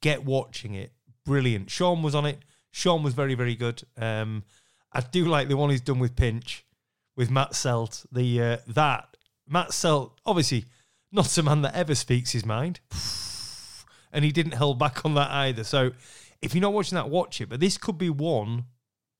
[0.00, 0.92] get watching it.
[1.24, 1.70] Brilliant.
[1.70, 2.38] Shaun was on it.
[2.70, 3.82] Shaun was very very good.
[3.96, 4.44] Um,
[4.92, 6.64] I do like the one he's done with Pinch,
[7.16, 8.06] with Matt Selt.
[8.12, 9.16] The uh, that
[9.48, 10.66] Matt Selt, obviously
[11.12, 12.80] not a man that ever speaks his mind,
[14.12, 15.64] and he didn't hold back on that either.
[15.64, 15.92] So
[16.42, 17.48] if you're not watching that, watch it.
[17.48, 18.64] But this could be one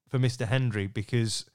[0.09, 1.47] for Mister Hendry because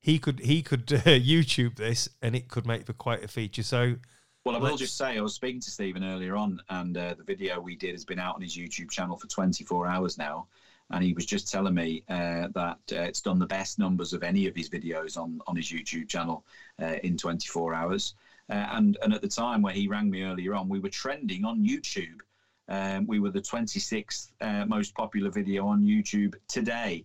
[0.00, 3.62] he could he could uh, YouTube this and it could make for quite a feature.
[3.62, 3.96] So
[4.44, 7.24] Well, I will just say I was speaking to Stephen earlier on, and uh, the
[7.24, 10.46] video we did has been out on his YouTube channel for 24 hours now.
[10.90, 14.22] And he was just telling me uh, that uh, it's done the best numbers of
[14.22, 16.44] any of his videos on, on his YouTube channel
[16.82, 18.14] uh, in 24 hours.
[18.50, 21.44] Uh, and and at the time where he rang me earlier on, we were trending
[21.44, 22.18] on YouTube.
[22.68, 27.04] Um, we were the 26th uh, most popular video on YouTube today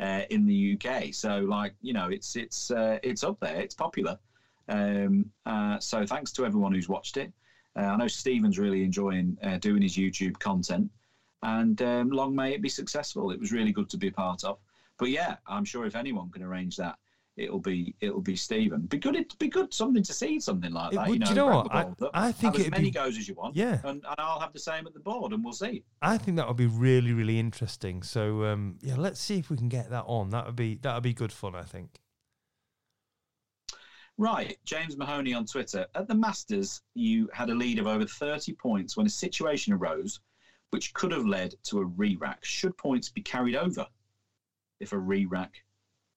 [0.00, 1.12] uh, in the UK.
[1.12, 3.60] So, like you know, it's it's it's up there.
[3.60, 4.18] It's popular.
[4.68, 5.30] Um,
[5.80, 7.32] so thanks to everyone who's watched it.
[7.76, 10.90] I know Stephen's really enjoying doing his YouTube content,
[11.42, 13.30] and um, long may it be successful.
[13.30, 14.58] It was really good to be a part of.
[14.98, 16.96] But yeah, I'm sure if anyone can arrange that,
[17.36, 18.80] it'll be it'll be Stephen.
[18.82, 19.14] Be good.
[19.14, 21.08] It'd be good something to see something like that.
[21.08, 21.74] would- you know, you know what?
[21.74, 23.54] I- I think as many be- goes as you want.
[23.56, 23.78] Yeah.
[23.84, 25.84] and, and I'll have the same at the board, and we'll see.
[26.00, 28.02] I think that would be really really interesting.
[28.02, 30.30] So um, yeah, let's see if we can get that on.
[30.30, 31.54] That would be that would be good fun.
[31.54, 32.00] I think.
[34.18, 35.86] Right, James Mahoney on Twitter.
[35.94, 40.20] At the Masters, you had a lead of over 30 points when a situation arose
[40.70, 42.44] which could have led to a re rack.
[42.44, 43.86] Should points be carried over
[44.80, 45.62] if a re rack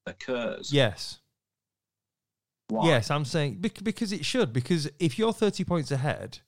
[0.06, 0.74] occurs?
[0.74, 1.20] Yes.
[2.70, 2.88] Why?
[2.88, 4.54] Yes, I'm saying bec- because it should.
[4.54, 6.40] Because if you're 30 points ahead,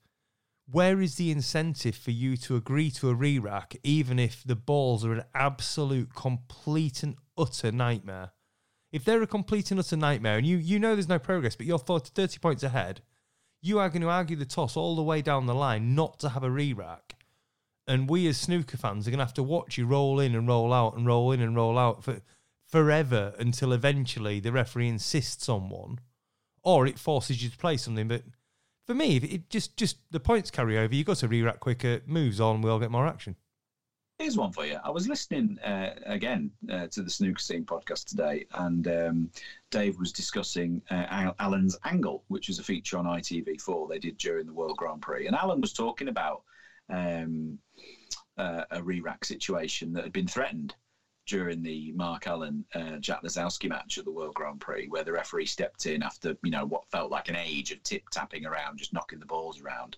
[0.71, 4.55] where is the incentive for you to agree to a re rack, even if the
[4.55, 8.31] balls are an absolute, complete, and utter nightmare?
[8.91, 11.65] If they're a complete and utter nightmare, and you, you know there's no progress, but
[11.65, 13.01] you're 30 30 points ahead,
[13.61, 16.29] you are going to argue the toss all the way down the line not to
[16.29, 17.15] have a re rack.
[17.88, 20.47] And we as snooker fans are going to have to watch you roll in and
[20.47, 22.21] roll out and roll in and roll out for
[22.67, 25.99] forever until eventually the referee insists on one,
[26.63, 28.07] or it forces you to play something.
[28.07, 28.23] But
[28.88, 30.93] for me, it just just the points carry over.
[30.93, 33.36] You got to re-rack quicker, moves on, we all get more action.
[34.19, 34.77] Here's one for you.
[34.84, 39.32] I was listening uh, again uh, to the Snooker Scene podcast today, and um,
[39.71, 44.45] Dave was discussing uh, Alan's Angle, which was a feature on ITV4 they did during
[44.45, 45.25] the World Grand Prix.
[45.25, 46.43] And Alan was talking about
[46.91, 47.57] um,
[48.37, 50.75] uh, a re rack situation that had been threatened
[51.27, 55.11] during the Mark Allen uh, Jack Lisowski match at the World Grand Prix, where the
[55.11, 58.77] referee stepped in after you know what felt like an age of tip tapping around,
[58.77, 59.97] just knocking the balls around,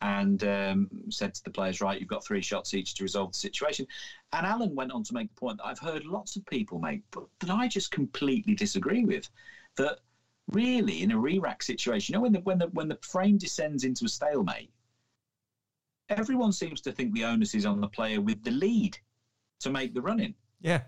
[0.00, 3.38] and um, said to the players, "Right, you've got three shots each to resolve the
[3.38, 3.86] situation."
[4.32, 7.02] And Alan went on to make the point that I've heard lots of people make,
[7.10, 9.28] but that I just completely disagree with.
[9.76, 9.98] That
[10.52, 13.84] really, in a re-rack situation, you know, when the when the when the frame descends
[13.84, 14.70] into a stalemate,
[16.10, 18.98] everyone seems to think the onus is on the player with the lead
[19.60, 20.34] to make the run in.
[20.60, 20.82] Yeah.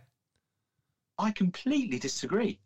[1.19, 2.59] I completely disagree.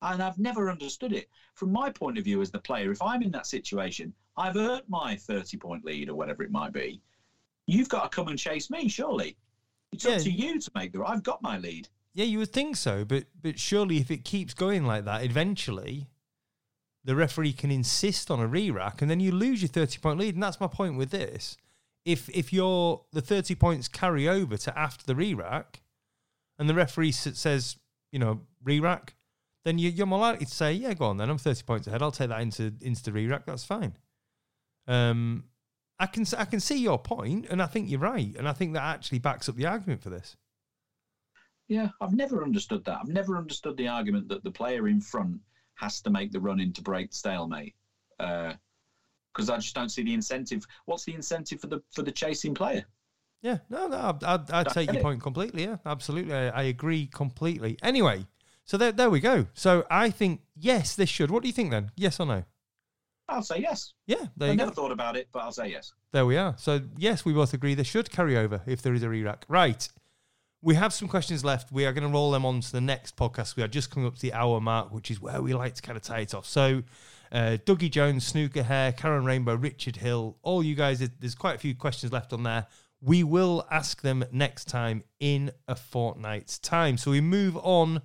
[0.00, 1.28] And I've never understood it.
[1.54, 4.84] From my point of view as the player, if I'm in that situation, I've earned
[4.88, 7.02] my 30 point lead or whatever it might be.
[7.66, 9.36] You've got to come and chase me, surely.
[9.92, 10.12] It's yeah.
[10.12, 11.02] up to you to make the.
[11.02, 11.88] I've got my lead.
[12.14, 16.08] Yeah, you would think so, but but surely if it keeps going like that, eventually
[17.08, 20.34] the referee can insist on a re-rack, and then you lose your thirty point lead.
[20.34, 21.56] And that's my point with this.
[22.04, 25.80] If if your the thirty points carry over to after the re-rack,
[26.58, 27.76] and the referee says,
[28.12, 29.14] you know, re-rack,
[29.64, 31.30] then you, are more likely to say, yeah, go on then.
[31.30, 32.02] I'm 30 points ahead.
[32.02, 33.46] I'll take that into into the re-rack.
[33.46, 33.96] That's fine.
[34.86, 35.44] Um,
[35.98, 38.74] I can I can see your point, and I think you're right, and I think
[38.74, 40.36] that actually backs up the argument for this.
[41.68, 42.98] Yeah, I've never understood that.
[43.00, 45.40] I've never understood the argument that the player in front
[45.78, 47.74] has to make the run in to break stalemate.
[48.18, 50.66] Because uh, I just don't see the incentive.
[50.84, 52.84] What's the incentive for the for the chasing player?
[53.40, 55.62] Yeah, no, no, I'd, I'd take your point completely.
[55.62, 56.34] Yeah, absolutely.
[56.34, 57.78] I, I, agree completely.
[57.84, 58.26] Anyway,
[58.64, 59.46] so there, there we go.
[59.54, 61.30] So I think, yes, this should.
[61.30, 61.92] What do you think then?
[61.96, 62.42] Yes or no?
[63.28, 63.92] I'll say yes.
[64.06, 64.74] Yeah, there I never go.
[64.74, 65.92] thought about it, but I'll say yes.
[66.12, 66.56] There we are.
[66.58, 69.44] So, yes, we both agree this should carry over if there is a re-rack.
[69.48, 69.88] Right.
[70.60, 71.70] We have some questions left.
[71.70, 73.56] We are going to roll them on to the next podcast.
[73.56, 75.82] We are just coming up to the hour mark, which is where we like to
[75.82, 76.46] kind of tie it off.
[76.46, 76.82] So,
[77.30, 81.58] uh, Dougie Jones, Snooker Hair, Karen Rainbow, Richard Hill, all you guys, there's quite a
[81.58, 82.66] few questions left on there.
[83.00, 86.96] We will ask them next time in a fortnight's time.
[86.96, 88.02] So we move on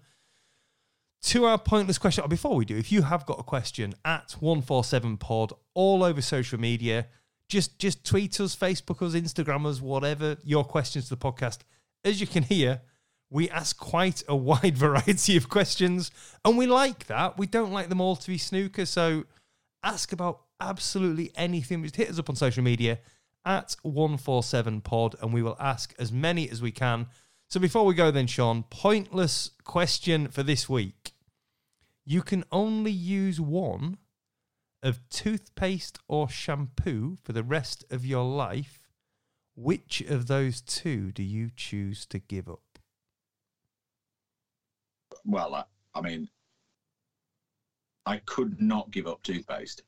[1.23, 2.27] to our pointless question.
[2.27, 7.07] Before we do, if you have got a question at 147pod all over social media,
[7.49, 11.59] just just tweet us, Facebook us, Instagram us, whatever your questions to the podcast.
[12.03, 12.81] As you can hear,
[13.29, 16.11] we ask quite a wide variety of questions,
[16.45, 17.37] and we like that.
[17.37, 19.25] We don't like them all to be snooker, so
[19.83, 21.83] ask about absolutely anything.
[21.83, 22.99] Just hit us up on social media
[23.45, 27.07] at 147pod and we will ask as many as we can.
[27.49, 31.11] So before we go, then, Shaun, pointless question for this week.
[32.05, 33.97] You can only use one
[34.81, 38.82] of toothpaste or shampoo for the rest of your life.
[39.55, 42.61] Which of those two do you choose to give up?
[45.25, 46.29] Well, I, I mean,
[48.05, 49.83] I could not give up toothpaste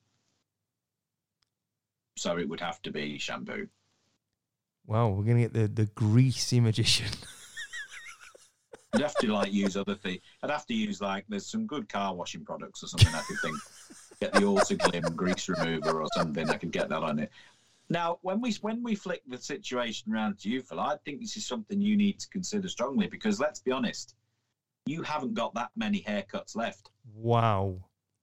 [2.18, 3.68] so it would have to be shampoo.
[4.88, 7.08] Wow, we're gonna get the the greasy magician.
[8.94, 10.22] I'd have to like use other things.
[10.42, 13.14] I'd have to use like there's some good car washing products or something.
[13.14, 13.58] I could think
[14.22, 16.50] get the Autoglym grease remover or something.
[16.50, 17.32] I could get that on it.
[17.90, 21.38] Now, when we when we flick the situation around to you, Phil, I think this
[21.38, 24.16] is something you need to consider strongly because let's be honest,
[24.86, 26.90] you haven't got that many haircuts left.
[27.16, 27.76] Wow.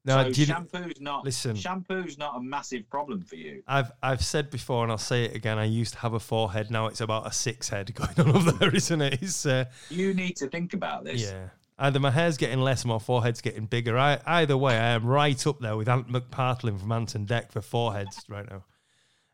[0.04, 1.54] No, so shampoo's not listen.
[1.54, 3.62] Shampoo's not a massive problem for you.
[3.68, 5.58] I've I've said before, and I'll say it again.
[5.58, 6.72] I used to have a four head.
[6.72, 9.22] Now it's about a six head going on over there, isn't it?
[9.22, 11.22] It's, uh, you need to think about this.
[11.22, 11.50] Yeah.
[11.78, 13.96] Either my hair's getting less, or my forehead's getting bigger.
[13.96, 17.52] I, either way, I am right up there with Ant McPartlin from Ant and Dec
[17.52, 18.64] for foreheads right now.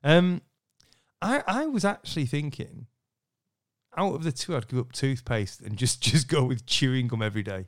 [0.03, 0.43] Um,
[1.21, 2.87] I I was actually thinking,
[3.97, 7.23] out of the two, I'd give up toothpaste and just just go with chewing gum
[7.23, 7.67] every day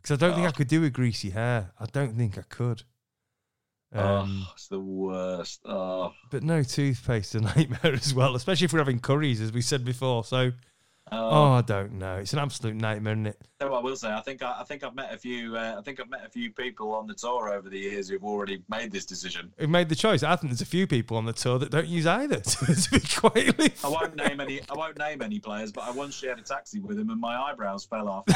[0.00, 0.36] because I don't oh.
[0.36, 1.72] think I could do a greasy hair.
[1.78, 2.82] I don't think I could.
[3.92, 5.60] Um, oh, it's the worst.
[5.64, 6.12] Oh.
[6.30, 9.84] But no toothpaste a nightmare as well, especially if we're having curries, as we said
[9.84, 10.24] before.
[10.24, 10.52] So,
[11.12, 12.16] oh, oh I don't know.
[12.16, 13.40] It's an absolute nightmare, isn't it?
[13.60, 15.56] So I will say, I think I, I think I've met a few.
[15.56, 18.24] Uh, I think I've met a few people on the tour over the years who've
[18.24, 19.52] already made this decision.
[19.58, 20.22] Who've made the choice.
[20.22, 22.40] I think there's a few people on the tour that don't use either.
[22.46, 24.60] To be quite I won't name any.
[24.68, 27.36] I won't name any players, but I once shared a taxi with him, and my
[27.36, 28.24] eyebrows fell off.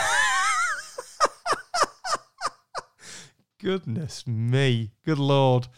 [3.61, 4.93] Goodness me.
[5.05, 5.68] Good Lord.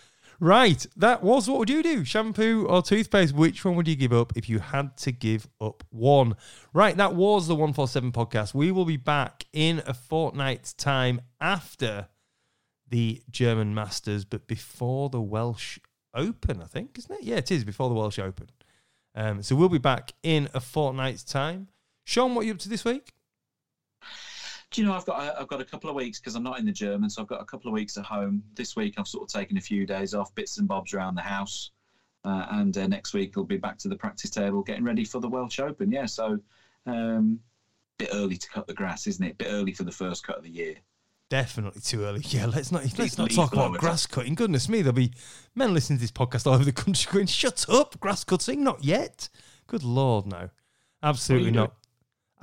[0.43, 2.05] Right, that was what would you do?
[2.05, 3.33] Shampoo or toothpaste?
[3.33, 6.35] Which one would you give up if you had to give up one?
[6.73, 8.53] Right, that was the 147 podcast.
[8.53, 12.09] We will be back in a fortnight's time after
[12.89, 15.79] the German Masters, but before the Welsh
[16.13, 17.23] Open, I think, isn't it?
[17.23, 18.49] Yeah, it is before the Welsh Open.
[19.15, 21.69] Um, so we'll be back in a fortnight's time.
[22.03, 23.13] Shaun, what are you up to this week?
[24.73, 26.65] Do you know I've got I've got a couple of weeks because I'm not in
[26.65, 28.43] the German, so I've got a couple of weeks at home.
[28.55, 31.23] This week I've sort of taken a few days off, bits and bobs around the
[31.23, 31.73] house,
[32.25, 35.21] uh, and uh, next week I'll be back to the practice table, getting ready for
[35.21, 35.93] the Welsh Open.
[35.93, 36.39] Yeah, so
[36.87, 37.39] um,
[37.99, 39.37] bit early to cut the grass, isn't it?
[39.37, 40.77] Bit early for the first cut of the year.
[41.29, 42.21] Definitely too early.
[42.29, 44.35] Yeah, let's not let's not talk about grass cutting.
[44.35, 45.13] Goodness me, there'll be
[45.55, 48.83] men listening to this podcast all over the country going, "Shut up, grass cutting, not
[48.83, 49.29] yet."
[49.67, 50.49] Good lord, no,
[51.03, 51.75] absolutely What are you not.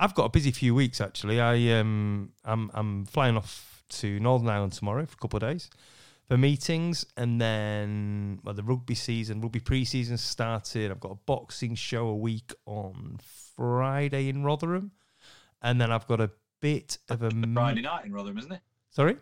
[0.00, 1.40] I've got a busy few weeks actually.
[1.40, 5.68] I um, I'm I'm flying off to Northern Ireland tomorrow for a couple of days
[6.26, 10.90] for meetings, and then well, the rugby season, rugby pre-season started.
[10.90, 13.18] I've got a boxing show a week on
[13.56, 14.92] Friday in Rotherham,
[15.60, 16.30] and then I've got a
[16.60, 18.60] bit of a Friday night in Rotherham, isn't it?
[18.90, 19.16] Sorry.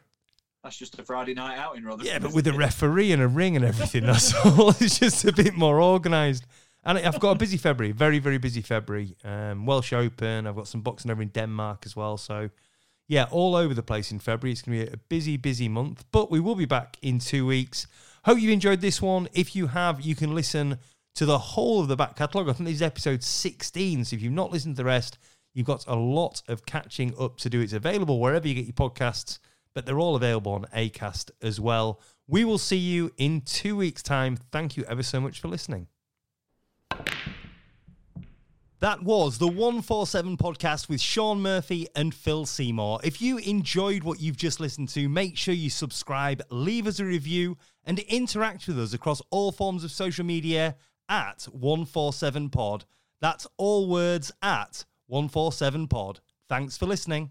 [0.63, 2.07] That's just a Friday night out in Rotherham.
[2.07, 4.71] Yeah, but with a referee and a ring and everything, that's all.
[4.71, 6.45] It's just a bit more organised.
[6.85, 9.17] And I've got a busy February, very, very busy February.
[9.25, 12.17] Um, Welsh Open, I've got some boxing over in Denmark as well.
[12.17, 12.51] So,
[13.09, 14.53] yeah, all over the place in February.
[14.53, 17.47] It's going to be a busy, busy month, but we will be back in two
[17.47, 17.87] weeks.
[18.25, 19.29] Hope you've enjoyed this one.
[19.33, 20.79] If you have, you can listen
[21.15, 22.49] to the whole of the back catalogue.
[22.49, 24.05] I think this is episode 16.
[24.05, 25.19] So if you've not listened to the rest,
[25.55, 27.61] you've got a lot of catching up to do.
[27.61, 29.41] It's available wherever you get your podcasts,
[29.75, 32.01] but they're all available on ACAST as well.
[32.27, 34.37] We will see you in two weeks' time.
[34.53, 35.89] Thank you ever so much for listening.
[38.81, 43.01] That was the 147 podcast with Shaun Murphy and Phil Seymour.
[43.03, 47.05] If you enjoyed what you've just listened to, make sure you subscribe, leave us a
[47.05, 50.77] review, and interact with us across all forms of social media
[51.09, 52.85] at 147pod.
[53.21, 56.21] That's all words at 147pod.
[56.49, 57.31] Thanks for listening.